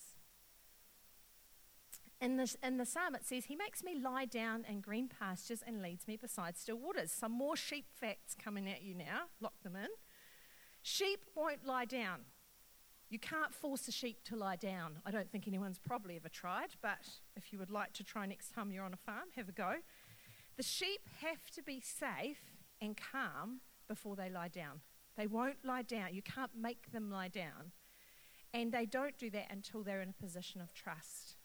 In, 2.21 2.35
this, 2.35 2.57
in 2.61 2.77
the 2.77 2.85
psalm, 2.85 3.15
it 3.15 3.25
says, 3.25 3.45
He 3.45 3.55
makes 3.55 3.81
me 3.81 3.95
lie 3.95 4.25
down 4.25 4.65
in 4.69 4.81
green 4.81 5.07
pastures 5.07 5.63
and 5.65 5.81
leads 5.81 6.05
me 6.05 6.17
beside 6.17 6.57
still 6.57 6.77
waters. 6.77 7.13
Some 7.13 7.31
more 7.31 7.55
sheep 7.55 7.85
facts 7.93 8.35
coming 8.35 8.69
at 8.69 8.81
you 8.81 8.93
now. 8.93 9.27
Lock 9.39 9.53
them 9.63 9.77
in. 9.77 9.87
Sheep 10.81 11.25
won't 11.35 11.65
lie 11.65 11.85
down. 11.85 12.21
You 13.09 13.19
can't 13.19 13.53
force 13.53 13.87
a 13.87 13.91
sheep 13.91 14.23
to 14.25 14.35
lie 14.35 14.55
down. 14.55 14.99
I 15.05 15.11
don't 15.11 15.31
think 15.31 15.47
anyone's 15.47 15.79
probably 15.79 16.15
ever 16.15 16.29
tried, 16.29 16.69
but 16.81 17.07
if 17.35 17.51
you 17.51 17.57
would 17.57 17.71
like 17.71 17.93
to 17.93 18.03
try 18.03 18.25
next 18.27 18.53
time 18.53 18.71
you're 18.71 18.85
on 18.85 18.93
a 18.93 18.97
farm, 18.97 19.29
have 19.35 19.49
a 19.49 19.51
go. 19.51 19.75
The 20.57 20.63
sheep 20.63 21.01
have 21.21 21.49
to 21.55 21.63
be 21.63 21.81
safe 21.81 22.59
and 22.79 22.95
calm 22.95 23.61
before 23.87 24.15
they 24.15 24.29
lie 24.29 24.47
down. 24.47 24.81
They 25.17 25.25
won't 25.25 25.65
lie 25.65 25.81
down. 25.81 26.13
You 26.13 26.21
can't 26.21 26.55
make 26.55 26.91
them 26.91 27.09
lie 27.09 27.29
down. 27.29 27.71
And 28.53 28.71
they 28.71 28.85
don't 28.85 29.17
do 29.17 29.29
that 29.31 29.47
until 29.49 29.83
they're 29.83 30.01
in 30.01 30.09
a 30.09 30.23
position 30.23 30.61
of 30.61 30.73
trust. 30.73 31.35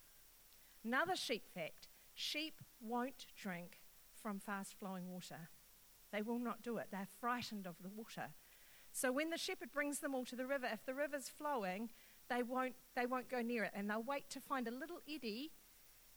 Another 0.84 1.16
sheep 1.16 1.44
fact 1.54 1.88
sheep 2.14 2.60
won't 2.80 3.26
drink 3.40 3.80
from 4.22 4.38
fast 4.38 4.74
flowing 4.78 5.08
water. 5.08 5.48
They 6.12 6.22
will 6.22 6.38
not 6.38 6.62
do 6.62 6.76
it. 6.76 6.88
They're 6.90 7.08
frightened 7.20 7.66
of 7.66 7.76
the 7.82 7.88
water. 7.88 8.28
So 8.94 9.10
when 9.10 9.30
the 9.30 9.36
shepherd 9.36 9.72
brings 9.72 9.98
them 9.98 10.14
all 10.14 10.24
to 10.26 10.36
the 10.36 10.46
river, 10.46 10.68
if 10.72 10.86
the 10.86 10.94
river's 10.94 11.28
flowing, 11.28 11.90
they 12.30 12.44
won't, 12.44 12.76
they 12.94 13.06
won't 13.06 13.28
go 13.28 13.42
near 13.42 13.64
it 13.64 13.72
and 13.74 13.90
they'll 13.90 14.00
wait 14.00 14.30
to 14.30 14.40
find 14.40 14.68
a 14.68 14.70
little 14.70 15.00
eddy 15.12 15.50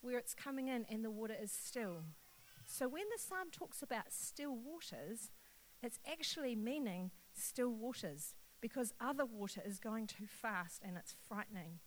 where 0.02 0.20
it's 0.20 0.36
coming 0.36 0.68
in 0.68 0.86
and 0.88 1.04
the 1.04 1.10
water 1.10 1.34
is 1.42 1.52
still. 1.52 2.04
So 2.68 2.88
when 2.88 3.06
the 3.12 3.20
psalm 3.20 3.48
talks 3.52 3.82
about 3.82 4.14
still 4.14 4.56
waters, 4.56 5.32
it's 5.82 5.98
actually 6.08 6.56
meaning 6.56 7.10
still 7.34 7.72
waters 7.72 8.36
because 8.62 8.94
other 9.02 9.26
water 9.26 9.62
is 9.66 9.80
going 9.80 10.06
too 10.06 10.28
fast 10.28 10.84
and 10.86 10.98
it's 10.98 11.16
frightening. 11.28 11.80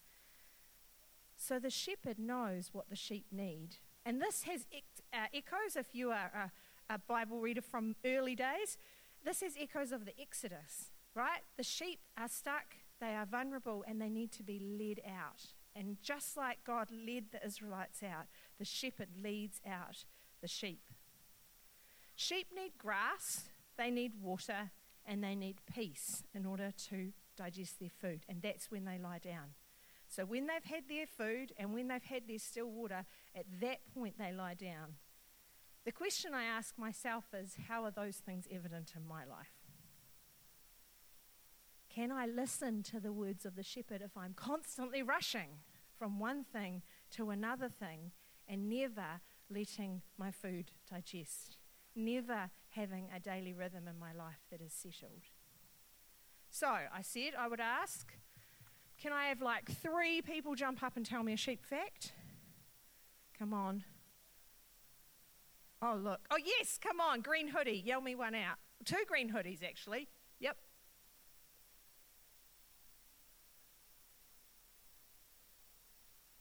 So 1.37 1.61
the 1.61 1.71
shepherd 1.71 2.19
knows 2.19 2.71
what 2.73 2.91
the 2.91 2.97
sheep 2.97 3.27
need. 3.31 3.77
And 4.05 4.21
this 4.21 4.43
has 4.43 4.67
uh, 5.13 5.27
echoes 5.33 5.77
if 5.77 5.95
you 5.95 6.11
are 6.11 6.51
a, 6.91 6.95
a 6.95 6.99
Bible 6.99 7.39
reader 7.39 7.63
from 7.63 7.95
early 8.05 8.35
days. 8.35 8.77
This 9.25 9.43
is 9.43 9.55
echoes 9.61 9.93
of 9.93 10.05
the 10.05 10.19
Exodus, 10.21 10.91
right? 11.15 11.43
The 11.57 11.63
sheep 11.63 12.01
are 12.17 12.29
stuck, 12.29 12.77
they 13.01 13.15
are 13.15 13.27
vulnerable, 13.27 13.85
and 13.87 14.01
they 14.01 14.09
need 14.09 14.33
to 14.33 14.43
be 14.43 14.59
led 14.59 15.01
out. 15.07 15.55
And 15.77 15.99
just 16.03 16.37
like 16.37 16.65
God 16.65 16.89
led 16.91 17.27
the 17.31 17.45
Israelites 17.45 18.03
out, 18.03 18.27
the 18.59 18.65
shepherd 18.65 19.09
leads 19.23 19.61
out 19.67 20.05
the 20.41 20.49
sheep. 20.49 20.83
Sheep 22.17 22.49
need 22.55 22.73
grass, 22.79 23.45
they 23.77 23.91
need 23.91 24.13
water, 24.21 24.71
and 25.07 25.23
they 25.23 25.35
need 25.35 25.61
peace 25.73 26.23
in 26.35 26.45
order 26.45 26.73
to 26.89 27.13
digest 27.37 27.79
their 27.81 27.91
food. 27.91 28.25
And 28.29 28.43
that's 28.43 28.71
when 28.71 28.85
they 28.85 28.99
lie 28.99 29.19
down. 29.19 29.55
So 30.09 30.25
when 30.25 30.47
they've 30.47 30.65
had 30.65 30.89
their 30.89 31.07
food 31.07 31.53
and 31.57 31.73
when 31.73 31.89
they've 31.89 32.03
had 32.03 32.27
their 32.27 32.39
still 32.39 32.69
water, 32.69 33.05
at 33.35 33.47
that 33.61 33.79
point 33.95 34.19
they 34.19 34.33
lie 34.33 34.55
down. 34.55 34.97
The 35.85 35.93
question 35.93 36.35
I 36.35 36.45
ask 36.45 36.79
myself 36.79 37.25
is 37.33 37.57
how 37.69 37.85
are 37.85 37.91
those 37.91 38.17
things 38.17 38.47
evident 38.51 38.93
in 38.95 39.07
my 39.07 39.25
life? 39.25 39.61
Can 41.89 42.13
I 42.13 42.27
listen 42.27 42.83
to 42.85 43.01
the 43.01 43.13
words 43.13 43.45
of 43.45 43.57
the 43.57 43.63
shepherd 43.63 44.03
if 44.03 44.17
I'm 44.17 44.35
constantly 44.35 45.03
rushing 45.03 45.59
from 45.99 46.21
one 46.21 46.45
thing 46.45 46.83
to 47.13 47.31
another 47.31 47.69
thing 47.69 48.13
and 48.47 48.69
never 48.69 49.21
letting 49.49 50.03
my 50.17 50.31
food 50.31 50.71
digest? 50.89 51.57
Never 51.97 52.51
having 52.71 53.09
a 53.15 53.19
daily 53.19 53.53
rhythm 53.53 53.89
in 53.89 53.99
my 53.99 54.13
life 54.13 54.45
that 54.51 54.61
is 54.61 54.73
settled. 54.73 55.25
So 56.51 56.69
I 56.69 57.03
said 57.03 57.33
I 57.39 57.49
would 57.49 57.61
ask, 57.61 58.13
can 59.01 59.13
I 59.13 59.27
have 59.27 59.41
like 59.41 59.71
three 59.71 60.21
people 60.21 60.55
jump 60.55 60.83
up 60.83 60.97
and 60.97 61.07
tell 61.07 61.23
me 61.23 61.33
a 61.33 61.37
sheep 61.37 61.65
fact? 61.65 62.13
Come 63.37 63.55
on. 63.55 63.85
Oh, 65.83 65.99
look. 66.03 66.21
Oh, 66.31 66.39
yes, 66.45 66.79
come 66.83 67.01
on, 67.01 67.21
green 67.21 67.49
hoodie. 67.49 67.83
Yell 67.85 68.01
me 68.01 68.15
one 68.15 68.35
out. 68.35 68.57
Two 68.85 69.03
green 69.09 69.33
hoodies, 69.33 69.63
actually. 69.65 70.09
Yep. 70.39 70.57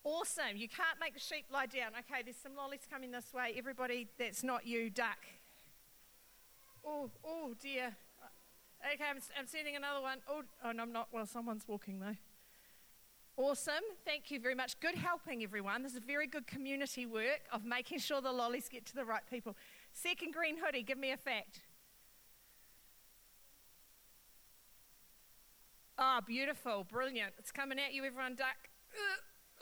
Awesome. 0.04 0.56
You 0.56 0.68
can't 0.68 1.00
make 1.00 1.14
the 1.14 1.20
sheep 1.20 1.46
lie 1.52 1.68
down. 1.68 1.92
Okay, 2.00 2.22
there's 2.24 2.38
some 2.38 2.56
lollies 2.56 2.88
coming 2.90 3.12
this 3.12 3.34
way. 3.34 3.54
Everybody 3.58 4.08
that's 4.18 4.44
not 4.44 4.66
you, 4.66 4.90
duck. 4.90 5.20
Oh, 6.86 7.10
oh 7.24 7.54
dear. 7.62 7.96
Okay, 8.82 9.04
I'm, 9.10 9.20
I'm 9.38 9.48
sending 9.48 9.76
another 9.76 10.02
one. 10.02 10.20
Oh, 10.28 10.42
oh, 10.64 10.72
no, 10.72 10.84
I'm 10.84 10.92
not. 10.92 11.10
Well, 11.12 11.26
someone's 11.26 11.68
walking 11.68 12.00
though. 12.00 12.16
Awesome. 13.40 13.86
Thank 14.04 14.32
you 14.32 14.40
very 14.42 14.54
much. 14.54 14.78
Good 14.82 14.96
helping, 14.96 15.44
everyone. 15.44 15.82
This 15.82 15.94
is 15.94 16.00
very 16.06 16.28
good 16.28 16.46
community 16.46 17.06
work 17.06 17.40
of 17.54 17.64
making 17.64 18.00
sure 18.00 18.20
the 18.20 18.34
lollies 18.34 18.68
get 18.68 18.86
to 18.88 18.96
the 18.96 19.06
right 19.06 19.22
people. 19.32 19.56
Second 19.94 20.34
green 20.34 20.58
hoodie, 20.62 20.84
give 20.84 20.98
me 20.98 21.14
a 21.14 21.18
fact. 21.18 21.62
Ah, 25.98 26.18
oh, 26.18 26.26
beautiful. 26.28 26.86
Brilliant. 26.92 27.32
It's 27.40 27.50
coming 27.50 27.80
at 27.80 27.94
you, 27.94 28.04
everyone. 28.04 28.36
Duck. 28.36 28.58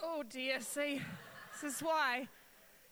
Oh, 0.02 0.24
dear. 0.28 0.60
See, 0.60 1.00
this 1.62 1.74
is 1.76 1.80
why. 1.80 2.26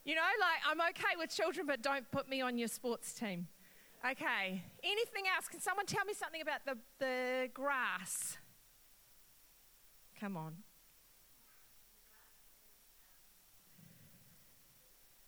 You 0.05 0.15
know, 0.15 0.23
like, 0.41 0.61
I'm 0.71 0.81
okay 0.91 1.17
with 1.19 1.31
children, 1.35 1.67
but 1.67 1.83
don't 1.83 2.09
put 2.13 2.29
me 2.29 2.43
on 2.43 2.59
your 2.59 2.69
sports 2.69 3.13
team. 3.13 3.49
Okay. 4.09 4.63
Anything 4.85 5.25
else? 5.35 5.49
Can 5.49 5.59
someone 5.59 5.87
tell 5.87 6.05
me 6.05 6.15
something 6.15 6.43
about 6.43 6.65
the, 6.65 6.79
the 7.01 7.49
grass? 7.53 8.39
Come 10.21 10.37
on. 10.37 10.55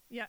Yeah. 0.09 0.25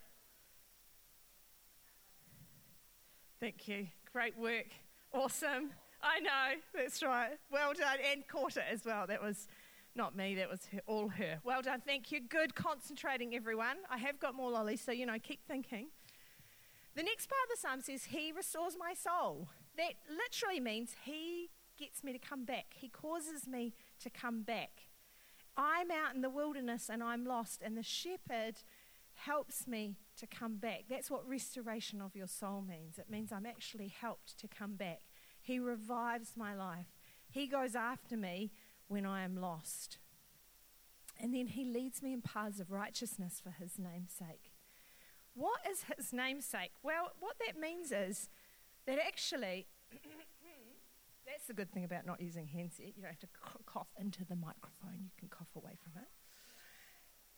Thank 3.40 3.66
you. 3.68 3.86
Great 4.12 4.36
work. 4.36 4.66
Awesome. 5.12 5.70
I 6.02 6.20
know. 6.20 6.60
That's 6.74 7.02
right. 7.02 7.38
Well 7.50 7.72
done. 7.72 7.98
And 8.12 8.26
caught 8.28 8.56
it 8.56 8.64
as 8.70 8.84
well. 8.84 9.06
That 9.06 9.22
was 9.22 9.48
not 9.94 10.16
me, 10.16 10.34
that 10.36 10.48
was 10.48 10.66
her, 10.72 10.80
all 10.86 11.08
her. 11.08 11.40
Well 11.42 11.62
done. 11.62 11.82
Thank 11.84 12.12
you. 12.12 12.20
Good 12.20 12.54
concentrating, 12.54 13.34
everyone. 13.34 13.76
I 13.90 13.98
have 13.98 14.20
got 14.20 14.34
more 14.34 14.50
lollies, 14.50 14.80
so, 14.80 14.92
you 14.92 15.06
know, 15.06 15.18
keep 15.20 15.40
thinking. 15.46 15.88
The 16.94 17.02
next 17.02 17.28
part 17.28 17.40
of 17.44 17.50
the 17.50 17.60
psalm 17.60 17.80
says, 17.82 18.10
He 18.10 18.32
restores 18.32 18.76
my 18.78 18.94
soul. 18.94 19.48
That 19.76 19.94
literally 20.08 20.60
means 20.60 20.94
He 21.04 21.50
gets 21.78 22.04
me 22.04 22.12
to 22.12 22.18
come 22.18 22.44
back, 22.44 22.66
He 22.74 22.88
causes 22.88 23.46
me 23.46 23.74
to 24.00 24.10
come 24.10 24.42
back. 24.42 24.82
I'm 25.56 25.90
out 25.90 26.14
in 26.14 26.22
the 26.22 26.30
wilderness 26.30 26.88
and 26.90 27.02
I'm 27.02 27.24
lost, 27.24 27.60
and 27.62 27.76
the 27.76 27.82
shepherd 27.82 28.62
helps 29.26 29.66
me 29.66 29.96
to 30.18 30.26
come 30.26 30.56
back. 30.56 30.84
That's 30.88 31.10
what 31.10 31.28
restoration 31.28 32.00
of 32.00 32.16
your 32.16 32.26
soul 32.26 32.62
means. 32.66 32.98
It 32.98 33.10
means 33.10 33.32
I'm 33.32 33.46
actually 33.46 33.88
helped 33.88 34.38
to 34.38 34.48
come 34.48 34.74
back. 34.74 35.02
He 35.40 35.58
revives 35.58 36.36
my 36.36 36.54
life. 36.54 36.86
He 37.28 37.46
goes 37.46 37.74
after 37.74 38.16
me 38.16 38.50
when 38.88 39.06
I 39.06 39.22
am 39.22 39.36
lost. 39.36 39.98
And 41.20 41.34
then 41.34 41.48
he 41.48 41.64
leads 41.64 42.02
me 42.02 42.12
in 42.12 42.22
paths 42.22 42.60
of 42.60 42.70
righteousness 42.70 43.40
for 43.42 43.50
his 43.50 43.78
name's 43.78 44.12
sake. 44.12 44.52
What 45.34 45.60
is 45.70 45.84
his 45.96 46.12
namesake? 46.12 46.72
Well, 46.82 47.12
what 47.20 47.36
that 47.46 47.60
means 47.60 47.92
is 47.92 48.28
that 48.86 48.98
actually, 48.98 49.66
that's 51.26 51.46
the 51.46 51.54
good 51.54 51.70
thing 51.72 51.84
about 51.84 52.06
not 52.06 52.20
using 52.20 52.46
handset. 52.46 52.86
You 52.96 53.02
don't 53.02 53.10
have 53.10 53.18
to 53.20 53.28
cough 53.66 53.88
into 53.98 54.24
the 54.24 54.36
microphone, 54.36 55.04
you 55.04 55.10
can 55.18 55.28
cough 55.28 55.54
away 55.54 55.76
from 55.82 56.02
it. 56.02 56.08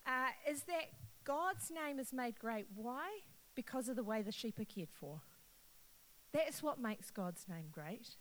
Uh, 0.07 0.31
is 0.51 0.63
that 0.65 0.91
God's 1.25 1.71
name 1.71 1.99
is 1.99 2.13
made 2.13 2.39
great. 2.39 2.67
Why? 2.75 3.21
Because 3.55 3.89
of 3.89 3.97
the 3.97 4.05
way 4.05 4.23
the 4.23 4.33
sheep 4.33 4.59
are 4.59 4.65
cared 4.65 4.91
for. 4.93 5.21
That's 6.33 6.63
what 6.63 6.81
makes 6.81 7.11
God's 7.11 7.47
name 7.49 7.67
great. 7.71 8.17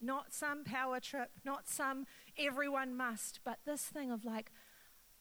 Not 0.00 0.32
some 0.32 0.64
power 0.64 1.00
trip, 1.00 1.30
not 1.44 1.68
some 1.68 2.06
everyone 2.38 2.96
must, 2.96 3.40
but 3.44 3.58
this 3.64 3.82
thing 3.82 4.10
of 4.10 4.24
like, 4.24 4.50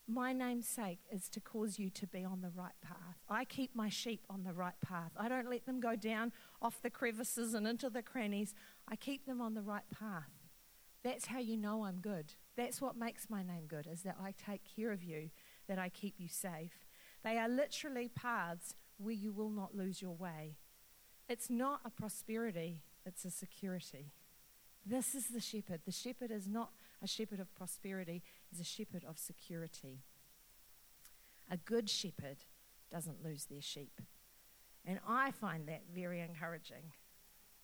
my 0.07 0.33
namesake 0.33 0.99
is 1.11 1.29
to 1.29 1.39
cause 1.39 1.79
you 1.79 1.89
to 1.89 2.05
be 2.05 2.23
on 2.23 2.41
the 2.41 2.51
right 2.55 2.79
path. 2.81 3.17
I 3.27 3.43
keep 3.43 3.75
my 3.75 3.89
sheep 3.89 4.21
on 4.29 4.43
the 4.43 4.53
right 4.53 4.79
path. 4.79 5.11
I 5.17 5.27
don't 5.27 5.49
let 5.49 5.65
them 5.65 5.79
go 5.79 5.95
down 5.95 6.31
off 6.61 6.81
the 6.81 6.91
crevices 6.91 7.53
and 7.53 7.67
into 7.67 7.89
the 7.89 8.03
crannies. 8.03 8.53
I 8.87 8.95
keep 8.95 9.25
them 9.25 9.41
on 9.41 9.55
the 9.55 9.63
right 9.63 9.89
path. 9.89 10.29
That's 11.03 11.27
how 11.27 11.39
you 11.39 11.57
know 11.57 11.85
I'm 11.85 12.01
good. 12.01 12.33
That's 12.55 12.81
what 12.81 12.97
makes 12.97 13.29
my 13.29 13.43
name 13.43 13.65
good, 13.67 13.87
is 13.87 14.03
that 14.03 14.17
I 14.21 14.33
take 14.33 14.61
care 14.75 14.91
of 14.91 15.03
you, 15.03 15.29
that 15.67 15.79
I 15.79 15.89
keep 15.89 16.15
you 16.17 16.27
safe. 16.27 16.85
They 17.23 17.37
are 17.37 17.49
literally 17.49 18.09
paths 18.09 18.75
where 18.97 19.13
you 19.13 19.31
will 19.31 19.49
not 19.49 19.75
lose 19.75 20.01
your 20.01 20.15
way. 20.15 20.57
It's 21.27 21.49
not 21.49 21.81
a 21.83 21.89
prosperity, 21.89 22.81
it's 23.05 23.25
a 23.25 23.31
security. 23.31 24.11
This 24.85 25.15
is 25.15 25.29
the 25.29 25.41
shepherd. 25.41 25.81
The 25.85 25.91
shepherd 25.91 26.29
is 26.29 26.47
not 26.47 26.69
a 27.01 27.07
shepherd 27.07 27.39
of 27.39 27.53
prosperity, 27.55 28.21
he's 28.49 28.59
a 28.59 28.63
shepherd 28.63 29.03
of 29.07 29.17
security. 29.17 30.01
A 31.49 31.57
good 31.57 31.89
shepherd 31.89 32.37
doesn't 32.91 33.23
lose 33.23 33.45
their 33.45 33.61
sheep. 33.61 34.01
And 34.85 34.99
I 35.07 35.31
find 35.31 35.67
that 35.67 35.83
very 35.93 36.21
encouraging. 36.21 36.93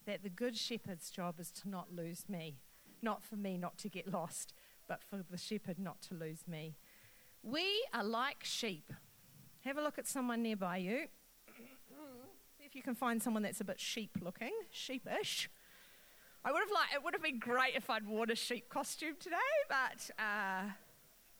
That 0.06 0.24
the 0.24 0.28
good 0.28 0.56
shepherd's 0.56 1.10
job 1.10 1.38
is 1.38 1.50
to 1.52 1.68
not 1.68 1.94
lose 1.94 2.24
me. 2.28 2.58
Not 3.00 3.22
for 3.22 3.36
me 3.36 3.56
not 3.56 3.78
to 3.78 3.88
get 3.88 4.12
lost, 4.12 4.52
but 4.88 5.02
for 5.02 5.24
the 5.28 5.38
shepherd 5.38 5.78
not 5.78 6.02
to 6.02 6.14
lose 6.14 6.46
me. 6.48 6.76
We 7.42 7.84
are 7.92 8.04
like 8.04 8.44
sheep. 8.44 8.92
Have 9.64 9.76
a 9.76 9.82
look 9.82 9.98
at 9.98 10.06
someone 10.06 10.42
nearby 10.42 10.76
you. 10.76 11.06
See 12.58 12.64
if 12.64 12.74
you 12.76 12.82
can 12.82 12.94
find 12.94 13.20
someone 13.20 13.42
that's 13.42 13.60
a 13.60 13.64
bit 13.64 13.80
sheep 13.80 14.18
looking, 14.20 14.52
sheepish. 14.70 15.50
I 16.44 16.52
would 16.52 16.60
have 16.60 16.70
liked, 16.70 16.94
it 16.94 17.02
would 17.04 17.14
have 17.14 17.22
been 17.22 17.38
great 17.38 17.74
if 17.74 17.90
I'd 17.90 18.06
worn 18.06 18.30
a 18.30 18.36
sheep 18.36 18.68
costume 18.68 19.14
today, 19.18 19.36
but 19.68 20.10
uh, 20.18 20.70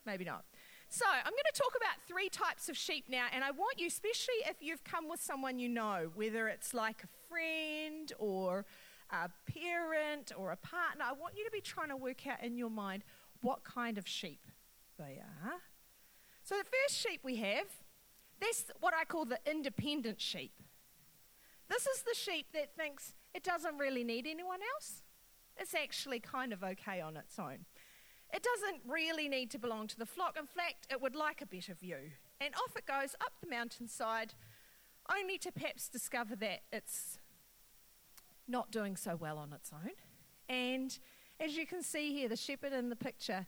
maybe 0.04 0.24
not. 0.24 0.44
So, 0.88 1.06
I'm 1.08 1.32
going 1.32 1.52
to 1.52 1.58
talk 1.58 1.72
about 1.76 2.06
three 2.06 2.28
types 2.28 2.68
of 2.68 2.76
sheep 2.76 3.06
now, 3.08 3.26
and 3.32 3.42
I 3.42 3.50
want 3.50 3.80
you, 3.80 3.86
especially 3.86 4.34
if 4.46 4.56
you've 4.60 4.84
come 4.84 5.08
with 5.08 5.20
someone 5.20 5.58
you 5.58 5.68
know, 5.68 6.10
whether 6.14 6.48
it's 6.48 6.74
like 6.74 7.02
a 7.04 7.08
friend 7.28 8.12
or 8.18 8.66
a 9.10 9.30
parent 9.50 10.32
or 10.36 10.52
a 10.52 10.56
partner, 10.56 11.04
I 11.08 11.12
want 11.12 11.34
you 11.36 11.44
to 11.44 11.50
be 11.50 11.60
trying 11.60 11.88
to 11.88 11.96
work 11.96 12.26
out 12.26 12.42
in 12.44 12.58
your 12.58 12.70
mind 12.70 13.04
what 13.40 13.64
kind 13.64 13.96
of 13.96 14.06
sheep 14.06 14.46
they 14.98 15.20
are. 15.44 15.54
So, 16.44 16.56
the 16.56 16.64
first 16.64 17.00
sheep 17.00 17.20
we 17.22 17.36
have, 17.36 17.66
that's 18.40 18.64
what 18.80 18.94
I 18.94 19.04
call 19.04 19.24
the 19.24 19.38
independent 19.48 20.20
sheep. 20.20 20.52
This 21.68 21.86
is 21.86 22.02
the 22.02 22.14
sheep 22.14 22.46
that 22.52 22.74
thinks 22.76 23.14
it 23.34 23.44
doesn't 23.44 23.78
really 23.78 24.04
need 24.04 24.26
anyone 24.26 24.58
else. 24.74 25.02
It's 25.56 25.74
actually 25.74 26.20
kind 26.20 26.52
of 26.52 26.62
okay 26.62 27.00
on 27.00 27.16
its 27.16 27.38
own. 27.38 27.66
It 28.32 28.42
doesn't 28.42 28.82
really 28.90 29.28
need 29.28 29.50
to 29.52 29.58
belong 29.58 29.86
to 29.88 29.98
the 29.98 30.06
flock. 30.06 30.36
In 30.38 30.46
fact, 30.46 30.86
it 30.90 31.00
would 31.00 31.14
like 31.14 31.42
a 31.42 31.46
better 31.46 31.74
view. 31.74 32.10
And 32.40 32.54
off 32.54 32.76
it 32.76 32.86
goes 32.86 33.14
up 33.20 33.32
the 33.40 33.48
mountainside, 33.48 34.34
only 35.14 35.38
to 35.38 35.52
perhaps 35.52 35.88
discover 35.88 36.34
that 36.36 36.62
it's 36.72 37.18
not 38.48 38.70
doing 38.70 38.96
so 38.96 39.16
well 39.16 39.38
on 39.38 39.52
its 39.52 39.70
own. 39.72 39.92
And 40.48 40.98
as 41.38 41.56
you 41.56 41.66
can 41.66 41.82
see 41.82 42.12
here, 42.12 42.28
the 42.28 42.36
shepherd 42.36 42.72
in 42.72 42.88
the 42.88 42.96
picture, 42.96 43.46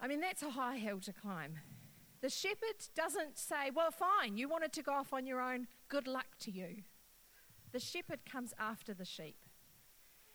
I 0.00 0.08
mean, 0.08 0.20
that's 0.20 0.42
a 0.42 0.50
high 0.50 0.76
hill 0.76 1.00
to 1.00 1.12
climb. 1.12 1.58
The 2.20 2.30
shepherd 2.30 2.88
doesn't 2.94 3.38
say, 3.38 3.70
Well, 3.74 3.90
fine, 3.90 4.36
you 4.36 4.48
wanted 4.48 4.72
to 4.74 4.82
go 4.82 4.92
off 4.92 5.12
on 5.12 5.26
your 5.26 5.40
own, 5.40 5.66
good 5.88 6.06
luck 6.06 6.38
to 6.40 6.50
you. 6.50 6.82
The 7.72 7.80
shepherd 7.80 8.20
comes 8.24 8.54
after 8.58 8.94
the 8.94 9.04
sheep. 9.04 9.36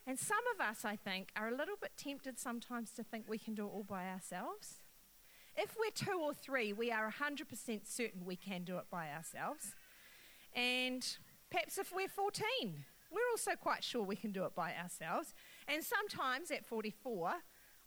And 0.05 0.17
some 0.17 0.43
of 0.53 0.65
us, 0.65 0.83
I 0.83 0.95
think, 0.95 1.29
are 1.35 1.47
a 1.47 1.55
little 1.55 1.75
bit 1.79 1.91
tempted 1.95 2.39
sometimes 2.39 2.91
to 2.91 3.03
think 3.03 3.25
we 3.27 3.37
can 3.37 3.53
do 3.53 3.65
it 3.65 3.69
all 3.69 3.83
by 3.83 4.09
ourselves. 4.09 4.81
If 5.55 5.75
we're 5.77 5.91
two 5.93 6.19
or 6.19 6.33
three, 6.33 6.73
we 6.73 6.91
are 6.91 7.11
100% 7.11 7.81
certain 7.85 8.25
we 8.25 8.35
can 8.35 8.63
do 8.63 8.77
it 8.77 8.85
by 8.89 9.09
ourselves. 9.09 9.75
And 10.53 11.05
perhaps 11.49 11.77
if 11.77 11.93
we're 11.93 12.07
14, 12.07 12.43
we're 13.11 13.29
also 13.31 13.51
quite 13.61 13.83
sure 13.83 14.03
we 14.03 14.15
can 14.15 14.31
do 14.31 14.45
it 14.45 14.55
by 14.55 14.73
ourselves. 14.73 15.33
And 15.67 15.83
sometimes 15.83 16.49
at 16.51 16.65
44, 16.65 17.33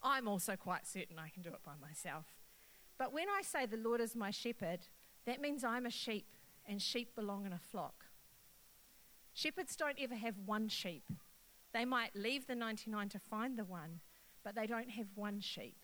I'm 0.02 0.28
also 0.28 0.56
quite 0.56 0.86
certain 0.86 1.18
I 1.18 1.30
can 1.30 1.42
do 1.42 1.50
it 1.50 1.62
by 1.64 1.72
myself. 1.80 2.26
But 2.98 3.12
when 3.12 3.28
I 3.28 3.42
say 3.42 3.66
the 3.66 3.76
Lord 3.76 4.00
is 4.00 4.14
my 4.14 4.30
shepherd, 4.30 4.80
that 5.26 5.40
means 5.40 5.64
I'm 5.64 5.86
a 5.86 5.90
sheep, 5.90 6.26
and 6.66 6.80
sheep 6.80 7.14
belong 7.14 7.46
in 7.46 7.52
a 7.52 7.58
flock. 7.58 8.04
Shepherds 9.32 9.74
don't 9.74 9.98
ever 10.00 10.14
have 10.14 10.36
one 10.44 10.68
sheep. 10.68 11.04
They 11.72 11.84
might 11.84 12.14
leave 12.14 12.46
the 12.46 12.54
99 12.54 13.08
to 13.10 13.18
find 13.18 13.58
the 13.58 13.64
one, 13.64 14.00
but 14.44 14.54
they 14.54 14.66
don't 14.66 14.90
have 14.90 15.08
one 15.16 15.40
sheep. 15.40 15.76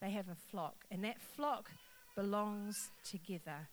They 0.00 0.10
have 0.10 0.28
a 0.28 0.34
flock, 0.34 0.84
and 0.90 1.04
that 1.04 1.20
flock 1.20 1.70
belongs 2.14 2.90
together. 3.04 3.68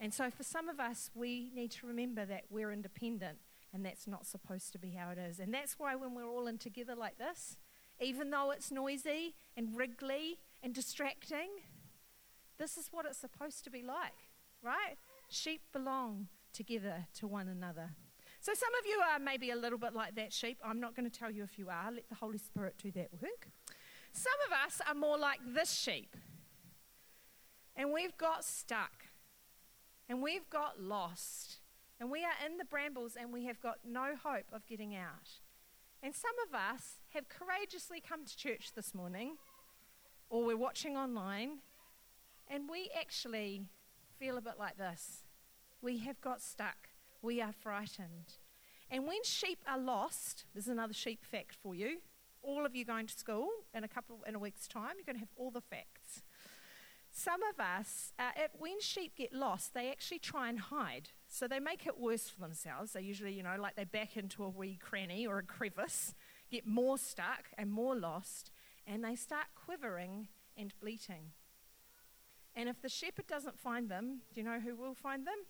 And 0.00 0.14
so, 0.14 0.30
for 0.30 0.44
some 0.44 0.68
of 0.68 0.78
us, 0.78 1.10
we 1.14 1.50
need 1.54 1.72
to 1.72 1.86
remember 1.86 2.24
that 2.24 2.44
we're 2.50 2.70
independent, 2.70 3.38
and 3.72 3.84
that's 3.84 4.06
not 4.06 4.26
supposed 4.26 4.70
to 4.72 4.78
be 4.78 4.90
how 4.90 5.10
it 5.10 5.18
is. 5.18 5.40
And 5.40 5.52
that's 5.52 5.78
why, 5.78 5.96
when 5.96 6.14
we're 6.14 6.28
all 6.28 6.46
in 6.46 6.58
together 6.58 6.94
like 6.94 7.18
this, 7.18 7.56
even 8.00 8.30
though 8.30 8.52
it's 8.52 8.70
noisy 8.70 9.34
and 9.56 9.76
wriggly 9.76 10.38
and 10.62 10.72
distracting, 10.72 11.48
this 12.58 12.76
is 12.76 12.88
what 12.90 13.06
it's 13.06 13.18
supposed 13.18 13.64
to 13.64 13.70
be 13.70 13.82
like, 13.82 14.30
right? 14.62 14.96
Sheep 15.28 15.62
belong 15.72 16.28
together 16.52 17.06
to 17.14 17.26
one 17.26 17.48
another. 17.48 17.90
So 18.40 18.54
some 18.54 18.70
of 18.80 18.86
you 18.86 19.00
are 19.12 19.18
maybe 19.18 19.50
a 19.50 19.56
little 19.56 19.78
bit 19.78 19.94
like 19.94 20.14
that 20.14 20.32
sheep. 20.32 20.58
I'm 20.64 20.80
not 20.80 20.94
going 20.94 21.10
to 21.10 21.18
tell 21.18 21.30
you 21.30 21.42
if 21.42 21.58
you 21.58 21.68
are. 21.68 21.90
Let 21.90 22.08
the 22.08 22.14
Holy 22.14 22.38
Spirit 22.38 22.74
do 22.78 22.90
that 22.92 23.08
work. 23.20 23.48
Some 24.12 24.32
of 24.46 24.52
us 24.66 24.80
are 24.88 24.94
more 24.94 25.18
like 25.18 25.40
this 25.46 25.72
sheep. 25.72 26.16
And 27.76 27.92
we've 27.92 28.16
got 28.16 28.44
stuck. 28.44 29.06
And 30.08 30.22
we've 30.22 30.48
got 30.50 30.80
lost. 30.80 31.58
And 32.00 32.10
we 32.10 32.24
are 32.24 32.46
in 32.46 32.58
the 32.58 32.64
brambles 32.64 33.16
and 33.20 33.32
we 33.32 33.46
have 33.46 33.60
got 33.60 33.78
no 33.84 34.14
hope 34.22 34.46
of 34.52 34.66
getting 34.66 34.94
out. 34.94 35.40
And 36.02 36.14
some 36.14 36.34
of 36.46 36.54
us 36.54 37.00
have 37.10 37.28
courageously 37.28 38.00
come 38.00 38.24
to 38.24 38.36
church 38.36 38.70
this 38.76 38.94
morning, 38.94 39.36
or 40.30 40.44
we're 40.44 40.56
watching 40.56 40.96
online, 40.96 41.58
and 42.50 42.68
we 42.70 42.90
actually 42.98 43.62
feel 44.18 44.36
a 44.36 44.40
bit 44.40 44.54
like 44.58 44.76
this. 44.76 45.24
We 45.80 45.98
have 45.98 46.20
got 46.20 46.40
stuck. 46.40 46.88
We 47.22 47.40
are 47.40 47.52
frightened. 47.52 48.36
And 48.90 49.06
when 49.06 49.22
sheep 49.22 49.58
are 49.66 49.78
lost, 49.78 50.44
this 50.54 50.64
is 50.64 50.70
another 50.70 50.94
sheep 50.94 51.24
fact 51.24 51.56
for 51.62 51.74
you. 51.74 51.98
All 52.42 52.64
of 52.64 52.74
you 52.74 52.84
going 52.84 53.06
to 53.06 53.14
school 53.14 53.48
in 53.74 53.84
a 53.84 53.88
couple 53.88 54.20
in 54.26 54.34
a 54.34 54.38
week's 54.38 54.66
time, 54.66 54.92
you're 54.96 55.04
going 55.04 55.16
to 55.16 55.20
have 55.20 55.34
all 55.36 55.50
the 55.50 55.60
facts. 55.60 56.22
Some 57.10 57.40
of 57.42 57.58
us, 57.58 58.12
uh, 58.18 58.30
when 58.58 58.80
sheep 58.80 59.16
get 59.16 59.32
lost, 59.32 59.74
they 59.74 59.90
actually 59.90 60.20
try 60.20 60.48
and 60.48 60.58
hide. 60.58 61.10
So 61.28 61.48
they 61.48 61.58
make 61.58 61.86
it 61.86 61.98
worse 61.98 62.28
for 62.28 62.40
themselves. 62.40 62.92
They 62.92 63.02
usually, 63.02 63.32
you 63.32 63.42
know, 63.42 63.56
like 63.58 63.76
they 63.76 63.84
back 63.84 64.16
into 64.16 64.44
a 64.44 64.48
wee 64.48 64.78
cranny 64.80 65.26
or 65.26 65.38
a 65.38 65.42
crevice, 65.42 66.14
get 66.50 66.66
more 66.66 66.96
stuck 66.96 67.46
and 67.56 67.70
more 67.70 67.96
lost, 67.96 68.50
and 68.86 69.04
they 69.04 69.16
start 69.16 69.46
quivering 69.54 70.28
and 70.56 70.72
bleating. 70.80 71.32
And 72.58 72.68
if 72.68 72.82
the 72.82 72.88
shepherd 72.88 73.28
doesn't 73.28 73.56
find 73.56 73.88
them, 73.88 74.22
do 74.34 74.40
you 74.40 74.44
know 74.44 74.58
who 74.58 74.74
will 74.74 74.92
find 74.92 75.24
them? 75.24 75.46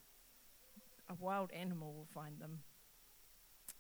A 1.09 1.15
wild 1.15 1.50
animal 1.53 1.95
will 1.95 2.09
find 2.15 2.38
them. 2.38 2.59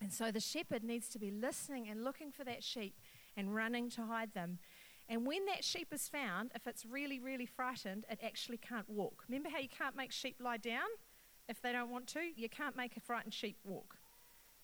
And 0.00 0.10
so 0.10 0.30
the 0.30 0.40
shepherd 0.40 0.82
needs 0.82 1.08
to 1.10 1.18
be 1.18 1.30
listening 1.30 1.88
and 1.90 2.02
looking 2.02 2.32
for 2.32 2.42
that 2.44 2.64
sheep 2.64 2.94
and 3.36 3.54
running 3.54 3.90
to 3.90 4.06
hide 4.06 4.32
them. 4.32 4.58
And 5.10 5.26
when 5.26 5.44
that 5.44 5.62
sheep 5.62 5.88
is 5.92 6.08
found, 6.08 6.52
if 6.54 6.66
it's 6.66 6.86
really, 6.86 7.20
really 7.20 7.44
frightened, 7.44 8.06
it 8.10 8.18
actually 8.24 8.56
can't 8.56 8.88
walk. 8.88 9.24
Remember 9.28 9.50
how 9.50 9.58
you 9.58 9.68
can't 9.68 9.94
make 9.94 10.10
sheep 10.10 10.36
lie 10.40 10.56
down 10.56 10.88
if 11.50 11.60
they 11.60 11.72
don't 11.72 11.90
want 11.90 12.06
to? 12.08 12.20
You 12.34 12.48
can't 12.48 12.76
make 12.78 12.96
a 12.96 13.00
frightened 13.00 13.34
sheep 13.34 13.58
walk. 13.62 13.96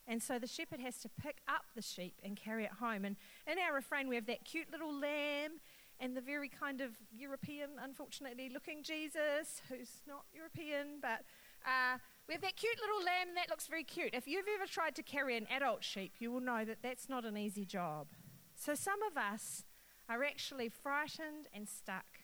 And 0.06 0.22
so 0.22 0.38
the 0.38 0.46
shepherd 0.46 0.80
has 0.80 0.98
to 1.00 1.10
pick 1.20 1.42
up 1.46 1.64
the 1.74 1.82
sheep 1.82 2.14
and 2.22 2.34
carry 2.34 2.64
it 2.64 2.72
home. 2.72 3.04
And 3.04 3.16
in 3.46 3.58
our 3.58 3.74
refrain, 3.74 4.08
we 4.08 4.14
have 4.14 4.26
that 4.26 4.44
cute 4.46 4.70
little 4.72 4.92
lamb 4.92 5.60
and 6.00 6.16
the 6.16 6.20
very 6.20 6.48
kind 6.48 6.80
of 6.80 6.90
European, 7.16 7.70
unfortunately, 7.82 8.50
looking 8.52 8.82
Jesus, 8.82 9.62
who's 9.68 10.02
not 10.06 10.24
European, 10.32 10.98
but 11.00 11.22
uh, 11.66 11.98
we 12.28 12.34
have 12.34 12.42
that 12.42 12.56
cute 12.56 12.78
little 12.80 13.04
lamb, 13.04 13.34
that 13.36 13.48
looks 13.50 13.66
very 13.66 13.84
cute. 13.84 14.10
If 14.12 14.26
you've 14.26 14.46
ever 14.54 14.66
tried 14.66 14.94
to 14.96 15.02
carry 15.02 15.36
an 15.36 15.46
adult 15.50 15.84
sheep, 15.84 16.14
you 16.18 16.30
will 16.30 16.40
know 16.40 16.64
that 16.64 16.78
that's 16.82 17.08
not 17.08 17.24
an 17.24 17.36
easy 17.36 17.64
job. 17.64 18.08
So 18.56 18.74
some 18.74 19.02
of 19.02 19.16
us 19.16 19.64
are 20.08 20.22
actually 20.22 20.68
frightened 20.68 21.48
and 21.52 21.68
stuck. 21.68 22.20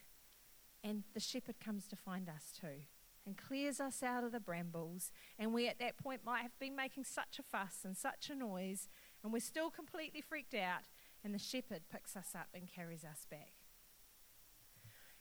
And 0.82 1.04
the 1.14 1.20
shepherd 1.20 1.60
comes 1.60 1.86
to 1.88 1.96
find 1.96 2.28
us 2.28 2.52
too 2.58 2.84
and 3.26 3.36
clears 3.36 3.80
us 3.80 4.02
out 4.02 4.24
of 4.24 4.32
the 4.32 4.40
brambles. 4.40 5.12
And 5.38 5.52
we 5.52 5.68
at 5.68 5.78
that 5.78 5.98
point 5.98 6.24
might 6.24 6.42
have 6.42 6.58
been 6.58 6.74
making 6.74 7.04
such 7.04 7.38
a 7.38 7.42
fuss 7.42 7.80
and 7.84 7.96
such 7.96 8.30
a 8.30 8.34
noise, 8.34 8.88
and 9.22 9.32
we're 9.32 9.40
still 9.40 9.70
completely 9.70 10.20
freaked 10.20 10.54
out. 10.54 10.88
And 11.22 11.34
the 11.34 11.38
shepherd 11.38 11.82
picks 11.92 12.16
us 12.16 12.34
up 12.34 12.48
and 12.54 12.66
carries 12.66 13.04
us 13.04 13.26
back. 13.30 13.59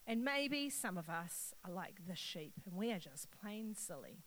And 0.09 0.23
maybe 0.23 0.71
some 0.71 0.97
of 0.97 1.07
us 1.07 1.53
are 1.63 1.71
like 1.71 2.07
the 2.07 2.15
sheep, 2.15 2.53
and 2.65 2.75
we 2.75 2.91
are 2.91 2.97
just 2.97 3.27
plain 3.29 3.75
silly. 3.75 4.23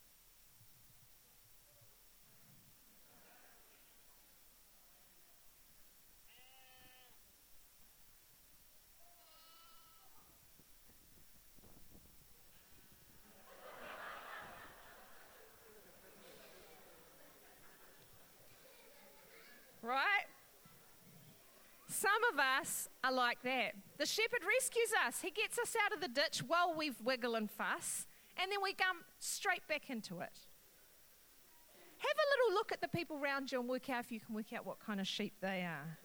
right? 19.83 20.27
Some 21.89 22.22
of 22.33 22.39
us 22.39 22.89
are 23.05 23.13
like 23.13 23.43
that. 23.43 23.75
The 23.99 24.07
shepherd 24.07 24.41
rescues 24.47 24.93
us. 25.07 25.21
He 25.21 25.31
gets 25.31 25.59
us 25.59 25.75
out 25.85 25.93
of 25.93 26.01
the 26.01 26.09
ditch 26.09 26.43
while 26.47 26.75
we 26.77 26.93
wiggle 27.03 27.35
and 27.35 27.51
fuss, 27.51 28.07
and 28.37 28.51
then 28.51 28.59
we 28.63 28.73
come 28.73 28.99
straight 29.19 29.67
back 29.69 29.91
into 29.91 30.21
it. 30.21 30.39
Have 31.99 32.17
a 32.17 32.29
little 32.33 32.55
look 32.55 32.73
at 32.73 32.81
the 32.81 32.89
people 32.89 33.19
around 33.23 33.53
you 33.53 33.61
and 33.61 33.69
work 33.69 33.89
out 33.89 34.01
if 34.01 34.11
you 34.11 34.21
can 34.21 34.35
work 34.35 34.53
out 34.53 34.67
what 34.67 34.81
kind 34.81 35.01
of 35.01 35.07
sheep 35.07 35.35
they 35.41 35.63
are. 35.63 35.99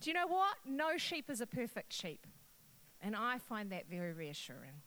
Do 0.00 0.10
you 0.10 0.14
know 0.14 0.26
what? 0.26 0.56
No 0.66 0.96
sheep 0.96 1.30
is 1.30 1.40
a 1.40 1.46
perfect 1.46 1.92
sheep. 1.92 2.26
And 3.00 3.16
I 3.16 3.38
find 3.38 3.70
that 3.70 3.88
very 3.88 4.12
reassuring. 4.12 4.82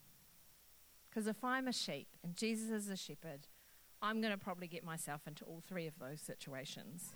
Because 1.10 1.27
if 1.27 1.43
I'm 1.43 1.67
a 1.67 1.73
sheep 1.73 2.07
and 2.23 2.36
Jesus 2.36 2.69
is 2.69 2.89
a 2.89 2.97
shepherd, 2.97 3.47
I'm 4.05 4.21
going 4.21 4.33
to 4.33 4.37
probably 4.37 4.67
get 4.67 4.83
myself 4.83 5.21
into 5.25 5.43
all 5.45 5.63
three 5.67 5.87
of 5.87 5.97
those 5.97 6.21
situations. 6.21 7.11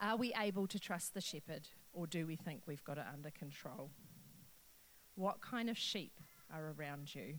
Are 0.00 0.16
we 0.16 0.32
able 0.34 0.66
to 0.68 0.78
trust 0.78 1.12
the 1.12 1.20
shepherd, 1.20 1.68
or 1.92 2.06
do 2.06 2.26
we 2.26 2.36
think 2.36 2.62
we've 2.64 2.82
got 2.82 2.96
it 2.96 3.04
under 3.12 3.30
control? 3.30 3.90
What 5.14 5.42
kind 5.42 5.68
of 5.68 5.76
sheep 5.76 6.14
are 6.50 6.72
around 6.78 7.14
you? 7.14 7.34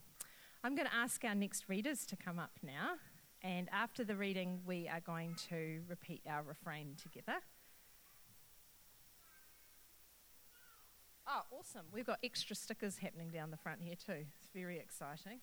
I'm 0.64 0.76
going 0.76 0.88
to 0.88 0.94
ask 0.94 1.26
our 1.26 1.34
next 1.34 1.68
readers 1.68 2.06
to 2.06 2.16
come 2.16 2.38
up 2.38 2.52
now, 2.62 2.98
and 3.42 3.68
after 3.72 4.04
the 4.04 4.16
reading, 4.16 4.60
we 4.64 4.88
are 4.88 5.00
going 5.00 5.34
to 5.50 5.82
repeat 5.88 6.22
our 6.30 6.44
refrain 6.44 6.94
together. 7.02 7.40
Oh, 11.28 11.42
awesome. 11.60 11.88
We've 11.92 12.06
got 12.06 12.20
extra 12.24 12.56
stickers 12.56 13.00
happening 13.00 13.30
down 13.30 13.50
the 13.50 13.58
front 13.58 13.82
here, 13.82 13.96
too. 13.96 14.26
It's 14.40 14.50
very 14.54 14.78
exciting. 14.78 15.40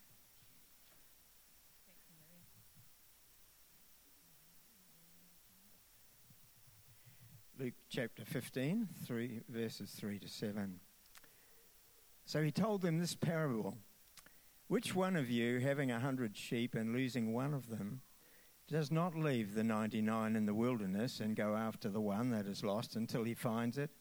Luke 7.57 7.73
chapter 7.89 8.25
15, 8.25 8.89
three, 9.07 9.39
verses 9.47 9.91
3 9.91 10.19
to 10.19 10.27
7. 10.27 10.77
So 12.25 12.43
he 12.43 12.51
told 12.51 12.81
them 12.81 12.99
this 12.99 13.15
parable 13.15 13.77
Which 14.67 14.93
one 14.93 15.15
of 15.15 15.29
you, 15.29 15.59
having 15.59 15.89
a 15.89 16.01
hundred 16.01 16.35
sheep 16.35 16.75
and 16.75 16.91
losing 16.91 17.33
one 17.33 17.53
of 17.53 17.69
them, 17.69 18.01
does 18.67 18.91
not 18.91 19.15
leave 19.15 19.53
the 19.53 19.63
99 19.63 20.35
in 20.35 20.45
the 20.45 20.53
wilderness 20.53 21.21
and 21.21 21.33
go 21.33 21.55
after 21.55 21.87
the 21.87 22.01
one 22.01 22.29
that 22.31 22.45
is 22.45 22.61
lost 22.61 22.97
until 22.97 23.23
he 23.23 23.33
finds 23.33 23.77
it? 23.77 23.91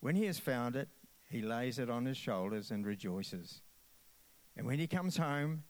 When 0.00 0.16
he 0.16 0.24
has 0.24 0.38
found 0.38 0.76
it, 0.76 0.88
he 1.28 1.42
lays 1.42 1.78
it 1.78 1.90
on 1.90 2.06
his 2.06 2.16
shoulders 2.16 2.70
and 2.70 2.86
rejoices. 2.86 3.60
And 4.56 4.66
when 4.66 4.78
he 4.78 4.86
comes 4.86 5.18
home, 5.18 5.64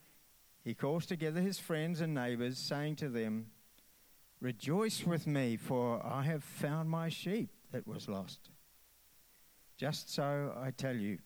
he 0.63 0.75
calls 0.75 1.05
together 1.05 1.41
his 1.41 1.59
friends 1.59 2.01
and 2.01 2.15
neighbors, 2.15 2.59
saying 2.59 2.97
to 2.97 3.09
them, 3.09 3.47
Rejoice 4.43 5.07
with 5.07 5.29
me, 5.29 5.57
for 5.57 6.05
I 6.05 6.25
have 6.25 6.43
found 6.43 6.91
my 6.91 7.09
sheep 7.09 7.51
that 7.71 7.87
was 7.87 8.09
lost. 8.09 8.51
Just 9.79 10.13
so 10.13 10.53
I 10.61 10.73
tell 10.73 10.97
you, 10.97 11.19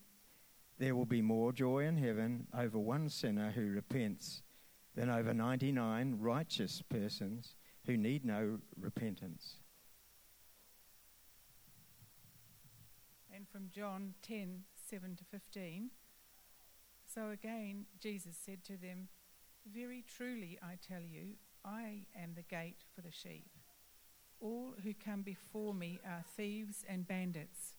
there 0.79 0.95
will 0.95 1.07
be 1.07 1.23
more 1.23 1.51
joy 1.51 1.87
in 1.87 1.97
heaven 1.97 2.47
over 2.55 2.79
one 2.79 3.09
sinner 3.09 3.53
who 3.53 3.71
repents 3.71 4.43
than 4.95 5.09
over 5.09 5.33
99 5.33 6.19
righteous 6.21 6.83
persons 6.91 7.55
who 7.87 7.97
need 7.97 8.23
no 8.23 8.59
repentance. 8.79 9.61
And 13.35 13.49
from 13.49 13.71
John 13.73 14.13
10 14.21 14.65
7 14.91 15.17
to 15.17 15.25
15. 15.25 15.89
So 17.07 17.31
again, 17.31 17.87
Jesus 17.99 18.37
said 18.45 18.63
to 18.65 18.77
them, 18.77 19.09
Very 19.67 20.05
truly 20.07 20.59
I 20.63 20.77
tell 20.87 21.01
you, 21.01 21.37
I 21.67 22.03
am 22.17 22.35
the 22.35 22.43
gate 22.43 22.85
for 22.95 23.01
the 23.01 23.11
sheep. 23.11 23.51
All 24.41 24.75
who 24.85 24.95
come 24.95 25.23
before 25.23 25.75
me 25.75 25.99
are 26.07 26.25
thieves 26.37 26.85
and 26.89 27.09
bandits. 27.09 27.75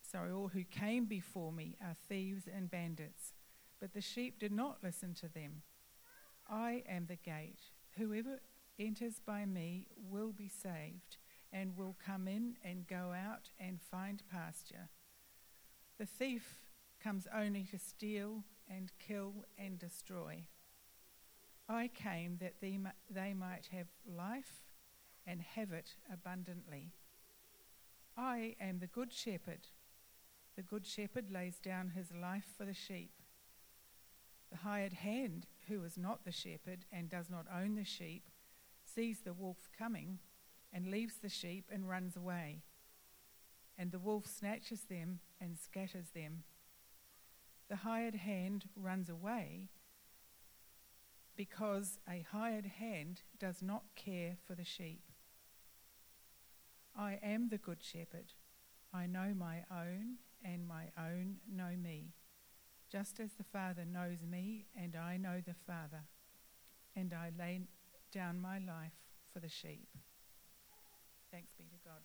Sorry, 0.00 0.32
all 0.32 0.48
who 0.48 0.64
came 0.64 1.04
before 1.04 1.52
me 1.52 1.76
are 1.82 1.96
thieves 2.08 2.44
and 2.46 2.70
bandits, 2.70 3.34
but 3.80 3.92
the 3.92 4.00
sheep 4.00 4.38
did 4.38 4.52
not 4.52 4.78
listen 4.82 5.14
to 5.14 5.28
them. 5.28 5.62
I 6.48 6.82
am 6.88 7.06
the 7.06 7.16
gate. 7.16 7.60
Whoever 7.98 8.40
enters 8.78 9.20
by 9.24 9.44
me 9.44 9.86
will 9.96 10.32
be 10.32 10.48
saved 10.48 11.18
and 11.52 11.76
will 11.76 11.96
come 12.04 12.26
in 12.26 12.56
and 12.64 12.86
go 12.86 13.12
out 13.14 13.50
and 13.60 13.80
find 13.80 14.22
pasture. 14.30 14.88
The 15.98 16.06
thief 16.06 16.56
comes 17.02 17.26
only 17.34 17.64
to 17.64 17.78
steal 17.78 18.44
and 18.68 18.92
kill 18.98 19.44
and 19.58 19.78
destroy. 19.78 20.44
I 21.72 21.88
came 21.88 22.36
that 22.40 22.60
they, 22.60 22.78
they 23.08 23.32
might 23.32 23.68
have 23.72 23.86
life 24.06 24.60
and 25.26 25.40
have 25.40 25.72
it 25.72 25.94
abundantly. 26.12 26.92
I 28.14 28.56
am 28.60 28.78
the 28.78 28.86
good 28.86 29.10
shepherd. 29.10 29.68
The 30.54 30.62
good 30.62 30.86
shepherd 30.86 31.30
lays 31.30 31.58
down 31.58 31.92
his 31.96 32.12
life 32.12 32.44
for 32.58 32.66
the 32.66 32.74
sheep. 32.74 33.12
The 34.50 34.58
hired 34.58 34.92
hand, 34.92 35.46
who 35.66 35.82
is 35.82 35.96
not 35.96 36.26
the 36.26 36.30
shepherd 36.30 36.84
and 36.92 37.08
does 37.08 37.30
not 37.30 37.46
own 37.50 37.76
the 37.76 37.84
sheep, 37.84 38.28
sees 38.84 39.20
the 39.20 39.32
wolf 39.32 39.70
coming 39.76 40.18
and 40.74 40.90
leaves 40.90 41.14
the 41.22 41.30
sheep 41.30 41.70
and 41.72 41.88
runs 41.88 42.16
away. 42.16 42.64
And 43.78 43.92
the 43.92 43.98
wolf 43.98 44.26
snatches 44.26 44.82
them 44.90 45.20
and 45.40 45.56
scatters 45.56 46.10
them. 46.14 46.42
The 47.70 47.76
hired 47.76 48.16
hand 48.16 48.66
runs 48.76 49.08
away 49.08 49.70
because 51.42 51.98
a 52.08 52.24
hired 52.30 52.66
hand 52.78 53.22
does 53.40 53.60
not 53.60 53.82
care 53.96 54.36
for 54.46 54.54
the 54.54 54.64
sheep. 54.64 55.02
I 56.96 57.18
am 57.20 57.48
the 57.48 57.58
good 57.58 57.82
shepherd. 57.82 58.34
I 58.94 59.06
know 59.06 59.32
my 59.36 59.64
own, 59.68 60.18
and 60.44 60.68
my 60.68 60.90
own 60.96 61.38
know 61.52 61.74
me, 61.76 62.12
just 62.88 63.18
as 63.18 63.32
the 63.32 63.42
Father 63.42 63.84
knows 63.84 64.18
me, 64.22 64.66
and 64.80 64.94
I 64.94 65.16
know 65.16 65.40
the 65.44 65.56
Father, 65.66 66.04
and 66.94 67.12
I 67.12 67.32
lay 67.36 67.62
down 68.12 68.40
my 68.40 68.58
life 68.58 68.92
for 69.32 69.40
the 69.40 69.48
sheep. 69.48 69.88
Thanks 71.32 71.50
be 71.58 71.64
to 71.64 71.76
God. 71.84 72.02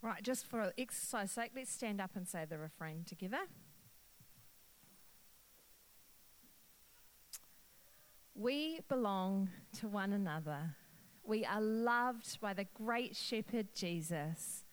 Right, 0.00 0.22
just 0.22 0.46
for 0.46 0.72
exercise 0.78 1.32
sake, 1.32 1.50
let's 1.54 1.70
stand 1.70 2.00
up 2.00 2.12
and 2.16 2.26
say 2.26 2.46
the 2.48 2.56
refrain 2.56 3.04
together. 3.04 3.48
We 8.34 8.80
belong 8.88 9.50
to 9.80 9.88
one 9.88 10.12
another. 10.12 10.76
We 11.24 11.44
are 11.44 11.60
loved 11.60 12.40
by 12.40 12.54
the 12.54 12.66
great 12.74 13.14
shepherd 13.16 13.74
Jesus. 13.74 14.64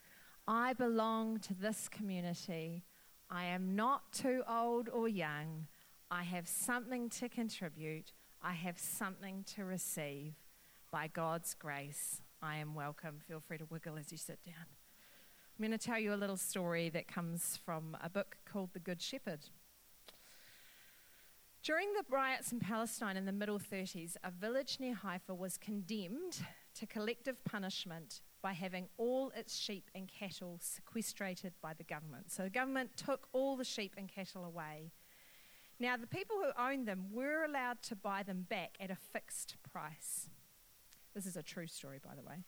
I 0.47 0.73
belong 0.73 1.39
to 1.39 1.53
this 1.53 1.89
community. 1.89 2.83
I 3.29 3.45
am 3.45 3.75
not 3.75 4.13
too 4.13 4.43
old 4.49 4.89
or 4.89 5.07
young. 5.09 5.67
I 6.09 6.23
have 6.23 6.47
something 6.47 7.09
to 7.09 7.27
contribute. 7.27 8.13
I 8.41 8.53
have 8.53 8.79
something 8.79 9.43
to 9.55 9.65
receive. 9.65 10.35
By 10.89 11.07
God's 11.07 11.53
grace, 11.53 12.21
I 12.41 12.57
am 12.57 12.75
welcome. 12.75 13.19
Feel 13.27 13.41
free 13.41 13.57
to 13.57 13.65
wiggle 13.65 13.97
as 13.97 14.11
you 14.11 14.17
sit 14.17 14.39
down. 14.45 14.65
I'm 15.59 15.67
going 15.67 15.77
to 15.77 15.83
tell 15.83 15.99
you 15.99 16.13
a 16.13 16.15
little 16.15 16.37
story 16.37 16.89
that 16.89 17.07
comes 17.07 17.59
from 17.65 17.97
a 18.01 18.09
book 18.09 18.37
called 18.45 18.69
The 18.73 18.79
Good 18.79 19.01
Shepherd. 19.01 19.49
During 21.67 21.91
the 21.91 22.06
riots 22.10 22.53
in 22.53 22.62
Palestine 22.62 23.17
in 23.17 23.25
the 23.25 23.34
middle 23.34 23.60
30s, 23.60 24.15
a 24.23 24.32
village 24.32 24.77
near 24.80 24.93
Haifa 24.93 25.36
was 25.36 25.58
condemned 25.58 26.39
to 26.75 26.86
collective 26.86 27.43
punishment 27.43 28.21
by 28.41 28.53
having 28.53 28.88
all 28.95 29.34
its 29.36 29.53
sheep 29.58 29.91
and 29.93 30.08
cattle 30.08 30.62
sequestrated 30.62 31.51
by 31.62 31.73
the 31.73 31.84
government. 31.84 32.32
So 32.32 32.43
the 32.43 32.49
government 32.49 32.91
took 32.95 33.27
all 33.34 33.58
the 33.58 33.65
sheep 33.65 33.95
and 33.97 34.08
cattle 34.08 34.45
away. 34.45 34.93
Now, 35.77 35.97
the 35.97 36.08
people 36.08 36.38
who 36.38 36.51
owned 36.58 36.88
them 36.88 37.08
were 37.12 37.43
allowed 37.43 37.82
to 37.84 37.97
buy 37.97 38.23
them 38.23 38.45
back 38.49 38.77
at 38.80 38.89
a 38.89 38.95
fixed 38.95 39.58
price. 39.69 40.30
This 41.13 41.25
is 41.25 41.36
a 41.36 41.43
true 41.43 41.67
story, 41.67 41.99
by 42.01 42.15
the 42.15 42.23
way. 42.23 42.45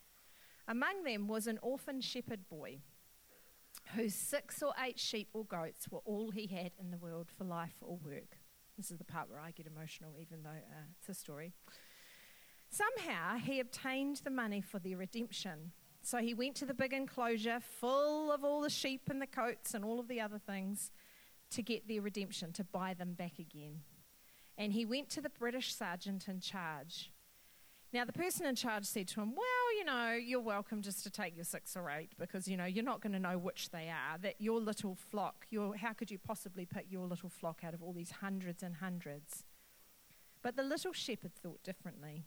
Among 0.65 1.03
them 1.03 1.27
was 1.27 1.45
an 1.45 1.59
orphan 1.61 1.99
shepherd 1.99 2.47
boy 2.47 2.77
whose 3.97 4.15
six 4.15 4.63
or 4.63 4.73
eight 4.81 4.97
sheep 4.97 5.27
or 5.33 5.43
goats 5.43 5.89
were 5.91 5.99
all 6.05 6.31
he 6.31 6.47
had 6.47 6.71
in 6.79 6.89
the 6.89 6.97
world 6.97 7.27
for 7.37 7.43
life 7.43 7.75
or 7.81 7.99
work. 8.01 8.37
This 8.79 8.91
is 8.91 8.97
the 8.97 9.03
part 9.03 9.29
where 9.29 9.41
I 9.41 9.51
get 9.51 9.67
emotional, 9.67 10.13
even 10.21 10.41
though 10.41 10.51
uh, 10.51 10.85
it's 10.97 11.09
a 11.09 11.13
story. 11.13 11.51
Somehow 12.69 13.35
he 13.35 13.59
obtained 13.59 14.21
the 14.23 14.29
money 14.29 14.61
for 14.61 14.79
their 14.79 14.95
redemption. 14.95 15.73
So 16.01 16.19
he 16.19 16.33
went 16.33 16.55
to 16.55 16.65
the 16.65 16.73
big 16.73 16.93
enclosure 16.93 17.59
full 17.59 18.31
of 18.31 18.45
all 18.45 18.61
the 18.61 18.69
sheep 18.69 19.09
and 19.09 19.21
the 19.21 19.27
coats 19.27 19.73
and 19.73 19.83
all 19.83 19.99
of 19.99 20.07
the 20.07 20.21
other 20.21 20.39
things 20.39 20.91
to 21.51 21.61
get 21.61 21.89
their 21.89 22.01
redemption, 22.01 22.53
to 22.53 22.63
buy 22.63 22.93
them 22.93 23.15
back 23.15 23.37
again. 23.37 23.81
And 24.57 24.71
he 24.71 24.85
went 24.85 25.09
to 25.09 25.19
the 25.19 25.29
British 25.29 25.75
sergeant 25.75 26.29
in 26.29 26.39
charge 26.39 27.11
now, 27.91 28.05
the 28.05 28.13
person 28.13 28.45
in 28.45 28.53
charge 28.53 28.85
said 28.85 29.07
to 29.09 29.21
him, 29.21 29.33
Well, 29.35 29.77
you 29.77 29.83
know, 29.83 30.11
you're 30.11 30.39
welcome 30.39 30.81
just 30.83 31.03
to 31.03 31.09
take 31.09 31.35
your 31.35 31.45
six 31.45 31.75
or 31.75 31.89
eight 31.89 32.11
because, 32.19 32.47
you 32.47 32.55
know, 32.55 32.65
you're 32.65 32.83
not 32.83 33.01
going 33.01 33.13
to 33.13 33.19
know 33.19 33.37
which 33.37 33.71
they 33.71 33.89
are. 33.89 34.17
That 34.19 34.35
your 34.37 34.59
little 34.59 34.93
flock, 34.93 35.47
your, 35.49 35.75
how 35.75 35.93
could 35.93 36.11
you 36.11 36.19
possibly 36.19 36.65
pick 36.65 36.85
your 36.89 37.07
little 37.07 37.29
flock 37.29 37.61
out 37.63 37.73
of 37.73 37.81
all 37.81 37.93
these 37.93 38.11
hundreds 38.21 38.61
and 38.61 38.75
hundreds? 38.75 39.43
But 40.43 40.55
the 40.55 40.63
little 40.63 40.93
shepherd 40.93 41.33
thought 41.33 41.63
differently 41.63 42.25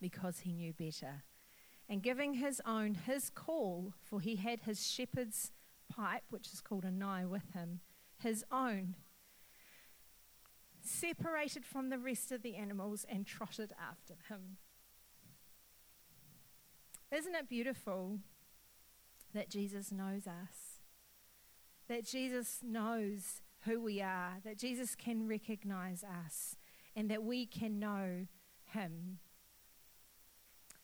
because 0.00 0.40
he 0.40 0.52
knew 0.52 0.74
better. 0.74 1.22
And 1.88 2.02
giving 2.02 2.34
his 2.34 2.60
own 2.66 2.94
his 2.94 3.30
call, 3.30 3.94
for 4.02 4.20
he 4.20 4.36
had 4.36 4.60
his 4.60 4.86
shepherd's 4.86 5.52
pipe, 5.88 6.24
which 6.28 6.52
is 6.52 6.60
called 6.60 6.84
a 6.84 6.90
nigh, 6.90 7.24
with 7.24 7.54
him, 7.54 7.80
his 8.18 8.44
own 8.52 8.94
separated 10.88 11.64
from 11.64 11.90
the 11.90 11.98
rest 11.98 12.32
of 12.32 12.42
the 12.42 12.56
animals 12.56 13.06
and 13.08 13.26
trotted 13.26 13.72
after 13.80 14.14
him. 14.28 14.56
Isn't 17.10 17.34
it 17.34 17.48
beautiful 17.48 18.18
that 19.34 19.50
Jesus 19.50 19.90
knows 19.90 20.26
us? 20.26 20.80
That 21.88 22.04
Jesus 22.04 22.60
knows 22.62 23.40
who 23.64 23.80
we 23.80 24.00
are, 24.00 24.38
that 24.44 24.58
Jesus 24.58 24.94
can 24.94 25.26
recognize 25.26 26.04
us, 26.04 26.56
and 26.94 27.10
that 27.10 27.22
we 27.22 27.46
can 27.46 27.78
know 27.78 28.26
him. 28.66 29.18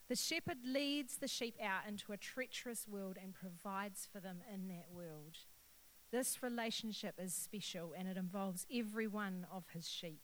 The 0.09 0.17
shepherd 0.17 0.59
leads 0.65 1.17
the 1.17 1.29
sheep 1.29 1.57
out 1.63 1.89
into 1.89 2.13
a 2.13 2.17
treacherous 2.17 2.87
world 2.89 3.17
and 3.23 3.35
provides 3.35 4.09
for 4.11 4.21
them 4.21 4.39
in 4.53 4.69
that 4.69 4.89
world. 4.93 5.39
This 6.15 6.45
relationship 6.45 7.17
is 7.19 7.35
special 7.35 7.93
and 7.99 8.07
it 8.07 8.17
involves 8.17 8.69
every 8.73 9.09
one 9.09 9.49
of 9.53 9.65
his 9.73 9.89
sheep. 9.89 10.21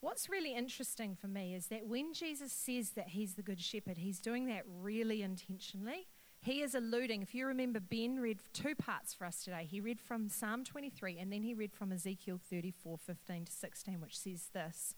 What's 0.00 0.28
really 0.28 0.56
interesting 0.56 1.14
for 1.14 1.28
me 1.28 1.54
is 1.54 1.68
that 1.68 1.86
when 1.86 2.12
Jesus 2.12 2.52
says 2.52 2.90
that 2.96 3.10
he's 3.10 3.34
the 3.34 3.44
good 3.44 3.60
shepherd, 3.60 3.98
he's 3.98 4.18
doing 4.18 4.46
that 4.46 4.64
really 4.66 5.22
intentionally. 5.22 6.08
He 6.40 6.62
is 6.62 6.74
alluding, 6.74 7.22
if 7.22 7.32
you 7.32 7.46
remember, 7.46 7.78
Ben 7.78 8.18
read 8.18 8.40
two 8.52 8.74
parts 8.74 9.14
for 9.14 9.24
us 9.24 9.44
today. 9.44 9.68
He 9.70 9.80
read 9.80 10.00
from 10.00 10.28
Psalm 10.28 10.64
23 10.64 11.20
and 11.20 11.32
then 11.32 11.44
he 11.44 11.54
read 11.54 11.72
from 11.72 11.92
Ezekiel 11.92 12.40
34 12.50 12.98
15 12.98 13.44
to 13.44 13.52
16, 13.52 14.00
which 14.00 14.18
says 14.18 14.48
this 14.52 14.96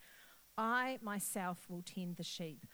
I 0.56 0.98
myself 1.02 1.66
will 1.68 1.82
tend 1.82 2.16
the 2.16 2.22
sheep 2.22 2.64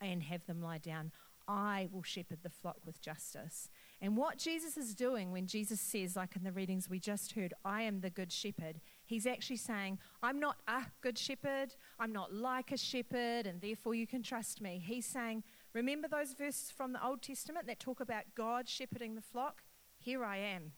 and 0.00 0.22
have 0.22 0.46
them 0.46 0.62
lie 0.62 0.78
down. 0.78 1.10
I 1.48 1.88
will 1.90 2.04
shepherd 2.04 2.44
the 2.44 2.50
flock 2.50 2.76
with 2.84 3.00
justice. 3.00 3.70
And 4.00 4.16
what 4.16 4.38
Jesus 4.38 4.76
is 4.76 4.94
doing 4.94 5.32
when 5.32 5.48
Jesus 5.48 5.80
says, 5.80 6.14
like 6.14 6.36
in 6.36 6.44
the 6.44 6.52
readings 6.52 6.88
we 6.88 7.00
just 7.00 7.32
heard, 7.32 7.52
I 7.64 7.82
am 7.82 8.00
the 8.00 8.10
good 8.10 8.30
shepherd, 8.30 8.80
he's 9.04 9.26
actually 9.26 9.56
saying, 9.56 9.98
I'm 10.22 10.38
not 10.38 10.58
a 10.68 10.82
good 11.00 11.18
shepherd, 11.18 11.74
I'm 11.98 12.12
not 12.12 12.32
like 12.32 12.70
a 12.70 12.76
shepherd, 12.76 13.46
and 13.46 13.60
therefore 13.60 13.96
you 13.96 14.06
can 14.06 14.22
trust 14.22 14.60
me. 14.60 14.80
He's 14.84 15.06
saying, 15.06 15.42
Remember 15.74 16.06
those 16.06 16.32
verses 16.32 16.70
from 16.70 16.92
the 16.92 17.04
Old 17.04 17.22
Testament 17.22 17.66
that 17.66 17.80
talk 17.80 17.98
about 17.98 18.24
God 18.36 18.68
shepherding 18.68 19.16
the 19.16 19.20
flock? 19.20 19.62
Here 19.98 20.24
I 20.24 20.36
am. 20.38 20.72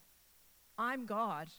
I'm 0.77 1.05
God, 1.05 1.49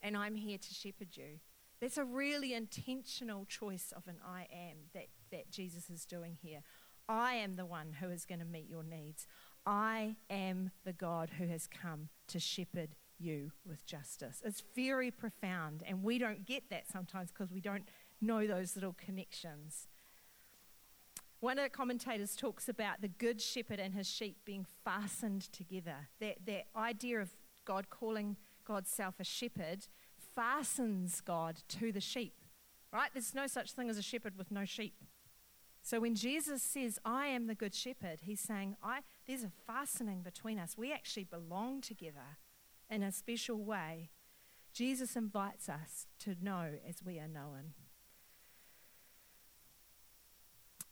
and 0.00 0.16
I'm 0.16 0.34
here 0.34 0.58
to 0.58 0.74
shepherd 0.74 1.14
you. 1.16 1.40
That's 1.80 1.98
a 1.98 2.04
really 2.04 2.54
intentional 2.54 3.44
choice 3.44 3.92
of 3.94 4.08
an 4.08 4.16
I 4.26 4.46
am 4.52 4.76
that, 4.94 5.08
that 5.30 5.50
Jesus 5.50 5.90
is 5.90 6.06
doing 6.06 6.38
here. 6.40 6.62
I 7.08 7.34
am 7.34 7.56
the 7.56 7.66
one 7.66 7.94
who 8.00 8.10
is 8.10 8.24
going 8.24 8.38
to 8.38 8.44
meet 8.44 8.68
your 8.68 8.84
needs. 8.84 9.26
I 9.66 10.16
am 10.28 10.70
the 10.84 10.92
God 10.92 11.30
who 11.38 11.46
has 11.46 11.66
come 11.66 12.08
to 12.28 12.40
shepherd 12.40 12.90
you 13.18 13.52
with 13.66 13.84
justice. 13.86 14.42
It's 14.44 14.62
very 14.74 15.10
profound, 15.10 15.82
and 15.86 16.02
we 16.02 16.18
don't 16.18 16.46
get 16.46 16.70
that 16.70 16.88
sometimes 16.90 17.30
because 17.30 17.52
we 17.52 17.60
don't 17.60 17.84
know 18.20 18.46
those 18.46 18.74
little 18.74 18.94
connections. 18.94 19.88
One 21.40 21.58
of 21.58 21.64
the 21.64 21.70
commentators 21.70 22.36
talks 22.36 22.68
about 22.68 23.00
the 23.00 23.08
good 23.08 23.40
shepherd 23.40 23.80
and 23.80 23.94
his 23.94 24.08
sheep 24.08 24.38
being 24.44 24.66
fastened 24.84 25.42
together. 25.52 26.08
That, 26.20 26.36
that 26.46 26.66
idea 26.76 27.20
of 27.20 27.30
God 27.64 27.88
calling 27.88 28.36
God's 28.66 28.90
self 28.90 29.14
a 29.18 29.24
shepherd 29.24 29.86
fastens 30.34 31.20
God 31.20 31.62
to 31.68 31.92
the 31.92 32.00
sheep, 32.00 32.34
right? 32.92 33.10
There's 33.12 33.34
no 33.34 33.46
such 33.46 33.72
thing 33.72 33.88
as 33.88 33.96
a 33.96 34.02
shepherd 34.02 34.36
with 34.36 34.50
no 34.50 34.64
sheep. 34.64 34.94
So 35.82 36.00
when 36.00 36.14
Jesus 36.14 36.62
says, 36.62 36.98
I 37.04 37.26
am 37.26 37.46
the 37.46 37.54
good 37.54 37.74
shepherd, 37.74 38.20
he's 38.22 38.40
saying, 38.40 38.76
I, 38.82 39.00
there's 39.26 39.44
a 39.44 39.50
fastening 39.66 40.22
between 40.22 40.58
us. 40.58 40.76
We 40.76 40.92
actually 40.92 41.24
belong 41.24 41.80
together 41.80 42.38
in 42.90 43.02
a 43.02 43.12
special 43.12 43.62
way. 43.62 44.10
Jesus 44.72 45.16
invites 45.16 45.68
us 45.68 46.06
to 46.20 46.36
know 46.40 46.72
as 46.88 47.02
we 47.04 47.18
are 47.18 47.28
known. 47.28 47.74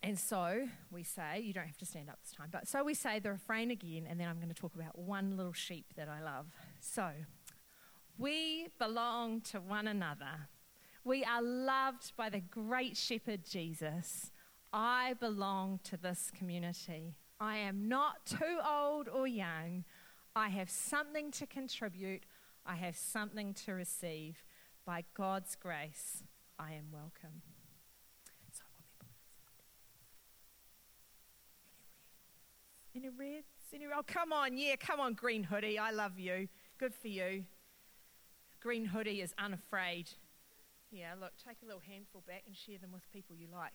And 0.02 0.18
so 0.18 0.68
we 0.90 1.02
say, 1.02 1.40
you 1.40 1.52
don't 1.52 1.66
have 1.66 1.76
to 1.78 1.86
stand 1.86 2.08
up 2.08 2.18
this 2.22 2.32
time, 2.32 2.48
but 2.52 2.68
so 2.68 2.84
we 2.84 2.94
say 2.94 3.18
the 3.18 3.32
refrain 3.32 3.70
again, 3.70 4.06
and 4.08 4.18
then 4.18 4.28
I'm 4.28 4.36
going 4.36 4.48
to 4.48 4.54
talk 4.54 4.74
about 4.74 4.96
one 4.96 5.36
little 5.36 5.52
sheep 5.52 5.86
that 5.96 6.08
I 6.08 6.22
love. 6.22 6.46
So, 6.80 7.10
we 8.16 8.68
belong 8.78 9.40
to 9.42 9.60
one 9.60 9.88
another. 9.88 10.48
We 11.04 11.24
are 11.24 11.42
loved 11.42 12.12
by 12.16 12.30
the 12.30 12.40
great 12.40 12.96
shepherd 12.96 13.44
Jesus. 13.44 14.30
I 14.72 15.14
belong 15.14 15.80
to 15.84 15.96
this 15.96 16.30
community. 16.36 17.14
I 17.40 17.56
am 17.56 17.88
not 17.88 18.26
too 18.26 18.58
old 18.68 19.08
or 19.08 19.26
young. 19.26 19.84
I 20.36 20.48
have 20.48 20.68
something 20.68 21.30
to 21.32 21.46
contribute. 21.46 22.24
I 22.66 22.74
have 22.74 22.96
something 22.96 23.54
to 23.64 23.72
receive. 23.72 24.44
By 24.84 25.04
God's 25.14 25.54
grace, 25.54 26.22
I 26.58 26.72
am 26.72 26.86
welcome. 26.92 27.42
Any 32.94 33.08
reds? 33.08 33.46
Any 33.72 33.86
reds? 33.86 33.98
Oh, 34.00 34.04
come 34.06 34.32
on. 34.32 34.58
Yeah, 34.58 34.76
come 34.76 34.98
on, 34.98 35.14
green 35.14 35.44
hoodie. 35.44 35.78
I 35.78 35.92
love 35.92 36.18
you. 36.18 36.48
Good 36.78 36.94
for 36.94 37.08
you. 37.08 37.44
Green 38.60 38.86
hoodie 38.86 39.20
is 39.20 39.34
unafraid. 39.38 40.10
Yeah, 40.90 41.14
look, 41.20 41.32
take 41.36 41.58
a 41.62 41.66
little 41.66 41.82
handful 41.86 42.24
back 42.26 42.42
and 42.46 42.56
share 42.56 42.78
them 42.78 42.92
with 42.92 43.08
people 43.12 43.36
you 43.36 43.46
like. 43.52 43.72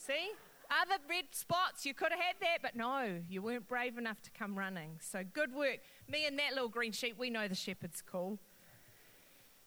See? 0.00 0.32
other 0.70 1.02
red 1.08 1.24
spots. 1.32 1.84
You 1.84 1.94
could 1.94 2.12
have 2.12 2.20
had 2.20 2.36
that, 2.40 2.58
but 2.62 2.76
no, 2.76 3.20
you 3.28 3.42
weren't 3.42 3.66
brave 3.66 3.98
enough 3.98 4.22
to 4.22 4.30
come 4.30 4.58
running. 4.58 4.98
So 5.00 5.22
good 5.32 5.54
work. 5.54 5.78
Me 6.08 6.26
and 6.26 6.38
that 6.38 6.52
little 6.52 6.68
green 6.68 6.92
sheep, 6.92 7.18
we 7.18 7.30
know 7.30 7.48
the 7.48 7.54
shepherd's 7.54 8.00
call. 8.00 8.38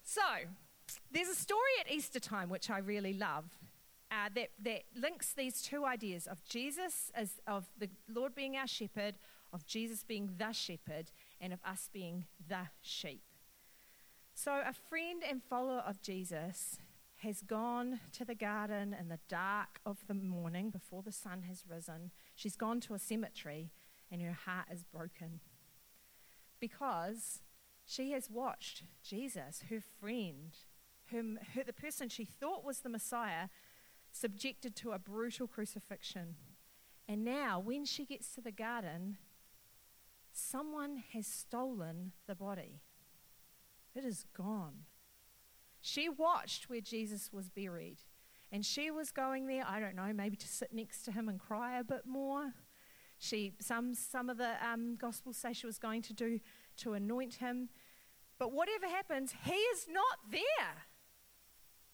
So 0.04 0.22
there's 1.12 1.28
a 1.28 1.36
story 1.36 1.72
at 1.80 1.92
Easter 1.92 2.20
time 2.20 2.50
which 2.50 2.70
I 2.70 2.80
really 2.80 3.14
love. 3.14 3.46
Uh, 4.12 4.30
that, 4.36 4.50
that 4.62 4.84
links 4.96 5.34
these 5.34 5.64
two 5.64 5.86
ideas 5.86 6.28
of 6.28 6.44
Jesus 6.46 7.12
as 7.16 7.42
of 7.48 7.66
the 7.80 7.90
Lord 8.08 8.36
being 8.36 8.56
our 8.56 8.68
shepherd, 8.68 9.16
of 9.52 9.66
Jesus 9.66 10.04
being 10.04 10.30
the 10.38 10.52
shepherd, 10.52 11.10
and 11.42 11.52
of 11.52 11.58
us 11.66 11.90
being 11.92 12.26
the 12.48 12.68
sheep. 12.80 13.24
So, 14.36 14.52
a 14.52 14.74
friend 14.88 15.24
and 15.28 15.42
follower 15.42 15.84
of 15.88 16.00
Jesus 16.00 16.78
has 17.24 17.42
gone 17.42 18.02
to 18.12 18.26
the 18.26 18.36
garden 18.36 18.94
in 18.98 19.08
the 19.08 19.20
dark 19.30 19.80
of 19.86 20.00
the 20.08 20.14
morning 20.14 20.70
before 20.70 21.02
the 21.02 21.12
sun 21.12 21.44
has 21.44 21.64
risen. 21.68 22.12
She's 22.36 22.58
gone 22.58 22.82
to 22.82 22.94
a 22.94 23.00
cemetery 23.00 23.72
and 24.12 24.22
her 24.22 24.38
heart 24.46 24.68
is 24.72 24.84
broken 24.84 25.40
because 26.60 27.42
she 27.86 28.12
has 28.12 28.30
watched 28.30 28.84
Jesus, 29.02 29.64
her 29.70 29.80
friend, 30.00 30.54
whom, 31.12 31.40
her, 31.56 31.64
the 31.64 31.74
person 31.74 32.10
she 32.10 32.26
thought 32.26 32.66
was 32.66 32.80
the 32.80 32.90
Messiah, 32.90 33.48
subjected 34.12 34.76
to 34.78 34.92
a 34.92 35.00
brutal 35.00 35.48
crucifixion. 35.48 36.36
And 37.08 37.24
now, 37.24 37.60
when 37.60 37.86
she 37.86 38.06
gets 38.06 38.34
to 38.36 38.42
the 38.42 38.52
garden, 38.52 39.18
someone 40.32 41.04
has 41.14 41.28
stolen 41.28 42.12
the 42.28 42.36
body. 42.36 42.82
It 43.96 44.06
is 44.06 44.26
gone. 44.36 44.86
She 45.86 46.08
watched 46.08 46.70
where 46.70 46.80
Jesus 46.80 47.30
was 47.34 47.50
buried. 47.50 47.98
And 48.54 48.66
she 48.66 48.90
was 48.90 49.12
going 49.12 49.48
there, 49.48 49.66
I 49.68 49.82
don't 49.82 49.96
know, 49.96 50.14
maybe 50.14 50.38
to 50.38 50.48
sit 50.48 50.72
next 50.72 51.04
to 51.04 51.12
him 51.12 51.28
and 51.28 51.38
cry 51.38 51.78
a 51.78 51.84
bit 51.84 52.06
more. 52.06 52.54
She, 53.18 53.54
some, 53.60 53.94
some 53.94 54.30
of 54.30 54.38
the 54.38 54.54
um, 54.66 54.96
Gospels 54.96 55.36
say 55.36 55.52
she 55.52 55.66
was 55.66 55.80
going 55.80 56.02
to 56.04 56.14
do 56.14 56.40
to 56.78 56.94
anoint 56.94 57.36
him. 57.36 57.68
But 58.40 58.54
whatever 58.54 58.88
happens, 58.88 59.34
he 59.44 59.52
is 59.52 59.88
not 59.92 60.32
there. 60.32 60.86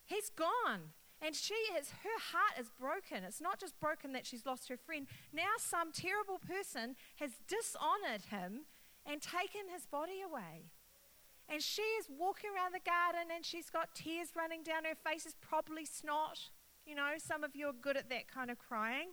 He's 0.05 0.29
gone. 0.29 0.93
And 1.19 1.35
she 1.35 1.55
is, 1.55 1.89
her 2.03 2.19
heart 2.31 2.59
is 2.59 2.69
broken. 2.79 3.23
It's 3.23 3.41
not 3.41 3.59
just 3.59 3.79
broken 3.79 4.13
that 4.13 4.27
she's 4.27 4.45
lost 4.45 4.69
her 4.69 4.77
friend. 4.77 5.07
Now, 5.33 5.57
some 5.57 5.91
terrible 5.91 6.37
person 6.37 6.95
has 7.15 7.31
dishonored 7.47 8.25
him 8.29 8.65
and 9.03 9.19
taken 9.19 9.73
his 9.73 9.87
body 9.87 10.21
away. 10.21 10.69
And 11.51 11.63
she 11.63 11.81
is 11.81 12.05
walking 12.09 12.51
around 12.55 12.73
the 12.73 12.85
garden 12.85 13.31
and 13.35 13.43
she's 13.43 13.69
got 13.69 13.95
tears 13.95 14.29
running 14.35 14.61
down 14.61 14.85
her 14.85 14.95
face, 14.95 15.25
is 15.25 15.35
probably 15.41 15.83
snot. 15.83 16.51
You 16.85 16.95
know, 16.95 17.13
some 17.17 17.43
of 17.43 17.55
you 17.55 17.67
are 17.67 17.73
good 17.73 17.97
at 17.97 18.09
that 18.09 18.27
kind 18.27 18.51
of 18.51 18.59
crying, 18.59 19.09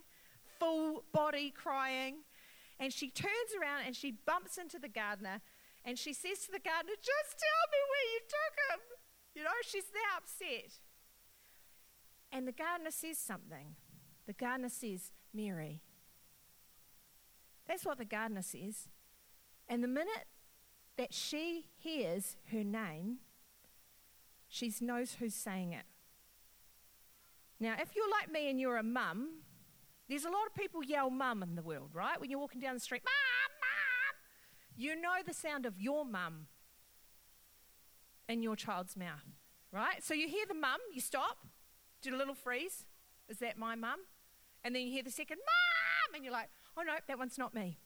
full 0.59 1.03
body 1.11 1.51
crying. 1.51 2.17
And 2.79 2.93
she 2.93 3.09
turns 3.09 3.57
around 3.59 3.81
and 3.87 3.95
she 3.95 4.11
bumps 4.11 4.57
into 4.57 4.77
the 4.77 4.87
gardener 4.87 5.41
and 5.83 5.97
she 5.97 6.13
says 6.13 6.39
to 6.45 6.51
the 6.51 6.59
gardener, 6.59 6.93
Just 6.97 7.39
tell 7.39 7.65
me 7.71 7.79
where 7.89 8.07
you 8.13 8.19
took 8.27 8.55
him. 8.69 8.79
You 9.35 9.43
know, 9.43 9.57
she's 9.63 9.85
that 9.85 10.17
upset. 10.17 10.79
And 12.31 12.47
the 12.47 12.51
gardener 12.51 12.91
says 12.91 13.17
something. 13.17 13.75
The 14.27 14.33
gardener 14.33 14.69
says, 14.69 15.11
Mary. 15.33 15.81
That's 17.67 17.85
what 17.85 17.97
the 17.97 18.05
gardener 18.05 18.41
says. 18.41 18.89
And 19.69 19.83
the 19.83 19.87
minute 19.87 20.25
that 20.97 21.13
she 21.13 21.65
hears 21.77 22.35
her 22.51 22.63
name, 22.63 23.17
she 24.47 24.73
knows 24.81 25.17
who's 25.19 25.35
saying 25.35 25.73
it. 25.73 25.85
Now, 27.59 27.75
if 27.79 27.95
you're 27.95 28.09
like 28.09 28.31
me 28.31 28.49
and 28.49 28.59
you're 28.59 28.77
a 28.77 28.83
mum, 28.83 29.29
there's 30.07 30.25
a 30.25 30.29
lot 30.29 30.45
of 30.47 30.55
people 30.55 30.83
yell 30.83 31.09
mum 31.09 31.43
in 31.43 31.55
the 31.55 31.61
world, 31.61 31.89
right? 31.93 32.19
When 32.19 32.29
you're 32.29 32.39
walking 32.39 32.61
down 32.61 32.75
the 32.75 32.79
street, 32.79 33.01
mum, 33.03 33.57
mum, 33.59 34.15
you 34.75 34.99
know 34.99 35.15
the 35.25 35.33
sound 35.33 35.65
of 35.65 35.79
your 35.79 36.05
mum 36.05 36.47
in 38.29 38.41
your 38.41 38.55
child's 38.55 38.95
mouth, 38.95 39.25
right? 39.71 40.03
So 40.03 40.13
you 40.13 40.27
hear 40.27 40.45
the 40.47 40.53
mum, 40.53 40.79
you 40.93 41.01
stop, 41.01 41.37
do 42.01 42.15
a 42.15 42.17
little 42.17 42.35
freeze. 42.35 42.85
Is 43.27 43.39
that 43.39 43.57
my 43.57 43.75
mum? 43.75 43.99
And 44.63 44.75
then 44.75 44.83
you 44.83 44.91
hear 44.91 45.03
the 45.03 45.11
second 45.11 45.37
mum, 45.37 46.15
and 46.15 46.23
you're 46.23 46.33
like, 46.33 46.49
oh 46.77 46.83
no, 46.83 46.93
that 47.07 47.17
one's 47.17 47.37
not 47.37 47.53
me. 47.53 47.79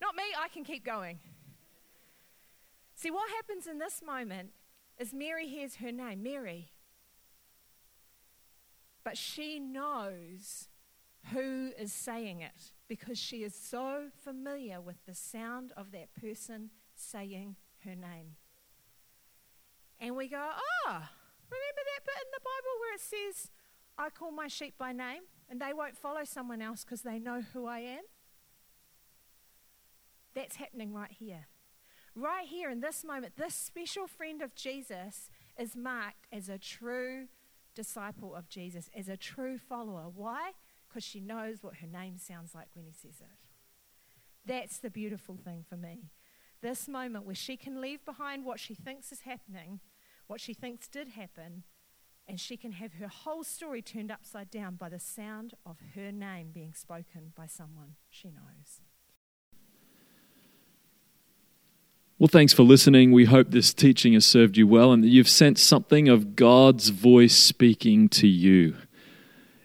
Not 0.00 0.14
me, 0.14 0.24
I 0.38 0.48
can 0.48 0.64
keep 0.64 0.84
going. 0.84 1.20
See, 3.02 3.10
what 3.10 3.28
happens 3.30 3.66
in 3.66 3.80
this 3.80 4.00
moment 4.00 4.50
is 4.96 5.12
Mary 5.12 5.48
hears 5.48 5.74
her 5.76 5.90
name, 5.90 6.22
Mary. 6.22 6.70
But 9.02 9.18
she 9.18 9.58
knows 9.58 10.68
who 11.32 11.72
is 11.76 11.92
saying 11.92 12.42
it 12.42 12.70
because 12.86 13.18
she 13.18 13.38
is 13.38 13.56
so 13.56 14.10
familiar 14.22 14.80
with 14.80 15.04
the 15.04 15.16
sound 15.16 15.72
of 15.76 15.90
that 15.90 16.14
person 16.14 16.70
saying 16.94 17.56
her 17.84 17.96
name. 17.96 18.36
And 19.98 20.14
we 20.14 20.28
go, 20.28 20.36
oh, 20.38 20.86
remember 20.86 21.02
that 21.50 22.06
bit 22.06 22.22
in 22.22 22.30
the 22.32 22.38
Bible 22.38 22.78
where 22.78 22.94
it 22.94 23.00
says, 23.00 23.50
I 23.98 24.10
call 24.10 24.30
my 24.30 24.46
sheep 24.46 24.74
by 24.78 24.92
name 24.92 25.22
and 25.50 25.60
they 25.60 25.72
won't 25.72 25.98
follow 25.98 26.22
someone 26.22 26.62
else 26.62 26.84
because 26.84 27.02
they 27.02 27.18
know 27.18 27.42
who 27.52 27.66
I 27.66 27.80
am? 27.80 28.04
That's 30.36 30.54
happening 30.54 30.94
right 30.94 31.10
here 31.10 31.48
right 32.14 32.46
here 32.46 32.70
in 32.70 32.80
this 32.80 33.04
moment, 33.04 33.36
this 33.36 33.54
special 33.54 34.06
friend 34.06 34.42
of 34.42 34.54
Jesus 34.54 35.30
is 35.58 35.76
marked 35.76 36.26
as 36.32 36.48
a 36.48 36.58
true 36.58 37.28
disciple 37.74 38.34
of 38.34 38.48
Jesus, 38.48 38.90
as 38.96 39.08
a 39.08 39.16
true 39.16 39.58
follower. 39.58 40.06
Why? 40.14 40.52
Because 40.88 41.04
she 41.04 41.20
knows 41.20 41.62
what 41.62 41.76
her 41.76 41.86
name 41.86 42.18
sounds 42.18 42.54
like 42.54 42.68
when 42.74 42.84
he 42.84 42.92
says 42.92 43.20
it. 43.20 43.48
That's 44.44 44.78
the 44.78 44.90
beautiful 44.90 45.36
thing 45.36 45.64
for 45.68 45.76
me. 45.76 46.10
This 46.60 46.88
moment 46.88 47.24
where 47.24 47.34
she 47.34 47.56
can 47.56 47.80
leave 47.80 48.04
behind 48.04 48.44
what 48.44 48.60
she 48.60 48.74
thinks 48.74 49.10
is 49.10 49.20
happening, 49.20 49.80
what 50.26 50.40
she 50.40 50.54
thinks 50.54 50.88
did 50.88 51.08
happen, 51.08 51.64
and 52.28 52.38
she 52.38 52.56
can 52.56 52.72
have 52.72 52.94
her 52.94 53.08
whole 53.08 53.42
story 53.42 53.82
turned 53.82 54.10
upside 54.10 54.50
down 54.50 54.76
by 54.76 54.88
the 54.88 54.98
sound 54.98 55.54
of 55.66 55.78
her 55.94 56.12
name 56.12 56.50
being 56.52 56.72
spoken 56.72 57.32
by 57.36 57.46
someone 57.46 57.96
she 58.08 58.28
knows. 58.30 58.80
Well, 62.22 62.28
thanks 62.28 62.52
for 62.52 62.62
listening. 62.62 63.10
We 63.10 63.24
hope 63.24 63.50
this 63.50 63.74
teaching 63.74 64.12
has 64.12 64.24
served 64.24 64.56
you 64.56 64.64
well 64.64 64.92
and 64.92 65.02
that 65.02 65.08
you've 65.08 65.28
sensed 65.28 65.66
something 65.66 66.08
of 66.08 66.36
God's 66.36 66.90
voice 66.90 67.34
speaking 67.34 68.08
to 68.10 68.28
you. 68.28 68.76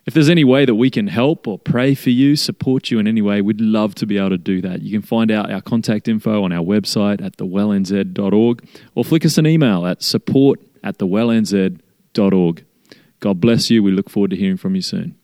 If 0.08 0.15
there's 0.15 0.28
any 0.28 0.43
way 0.43 0.65
that 0.65 0.74
we 0.74 0.89
can 0.89 1.06
help 1.06 1.48
or 1.48 1.60
pray 1.60 1.93
for 1.93 2.10
you, 2.10 2.36
support 2.36 2.89
you 2.89 2.98
in 2.98 3.06
any 3.06 3.22
way, 3.22 3.41
we'd 3.43 3.62
love 3.62 3.93
to 3.93 4.08
be 4.08 4.17
able 4.17 4.32
to 4.32 4.39
do 4.39 4.60
that. 4.62 4.82
You 4.82 4.91
can 4.91 5.04
find 5.04 5.30
out 5.30 5.52
our 5.52 5.62
contact 5.62 6.08
info 6.08 6.43
on 6.43 6.52
our 6.52 6.63
website 6.63 7.24
at 7.24 7.38
thewellnz.org 7.38 8.67
or 8.96 9.06
flick 9.06 9.24
us 9.24 9.38
an 9.38 9.46
email 9.46 9.86
at 9.86 10.02
support 10.02 10.60
at 10.84 10.98
thewellnz.org. 10.98 12.65
God 13.20 13.39
bless 13.39 13.70
you. 13.70 13.84
We 13.84 13.91
look 13.91 14.10
forward 14.10 14.32
to 14.32 14.36
hearing 14.36 14.58
from 14.58 14.74
you 14.74 14.82
soon. 14.82 15.17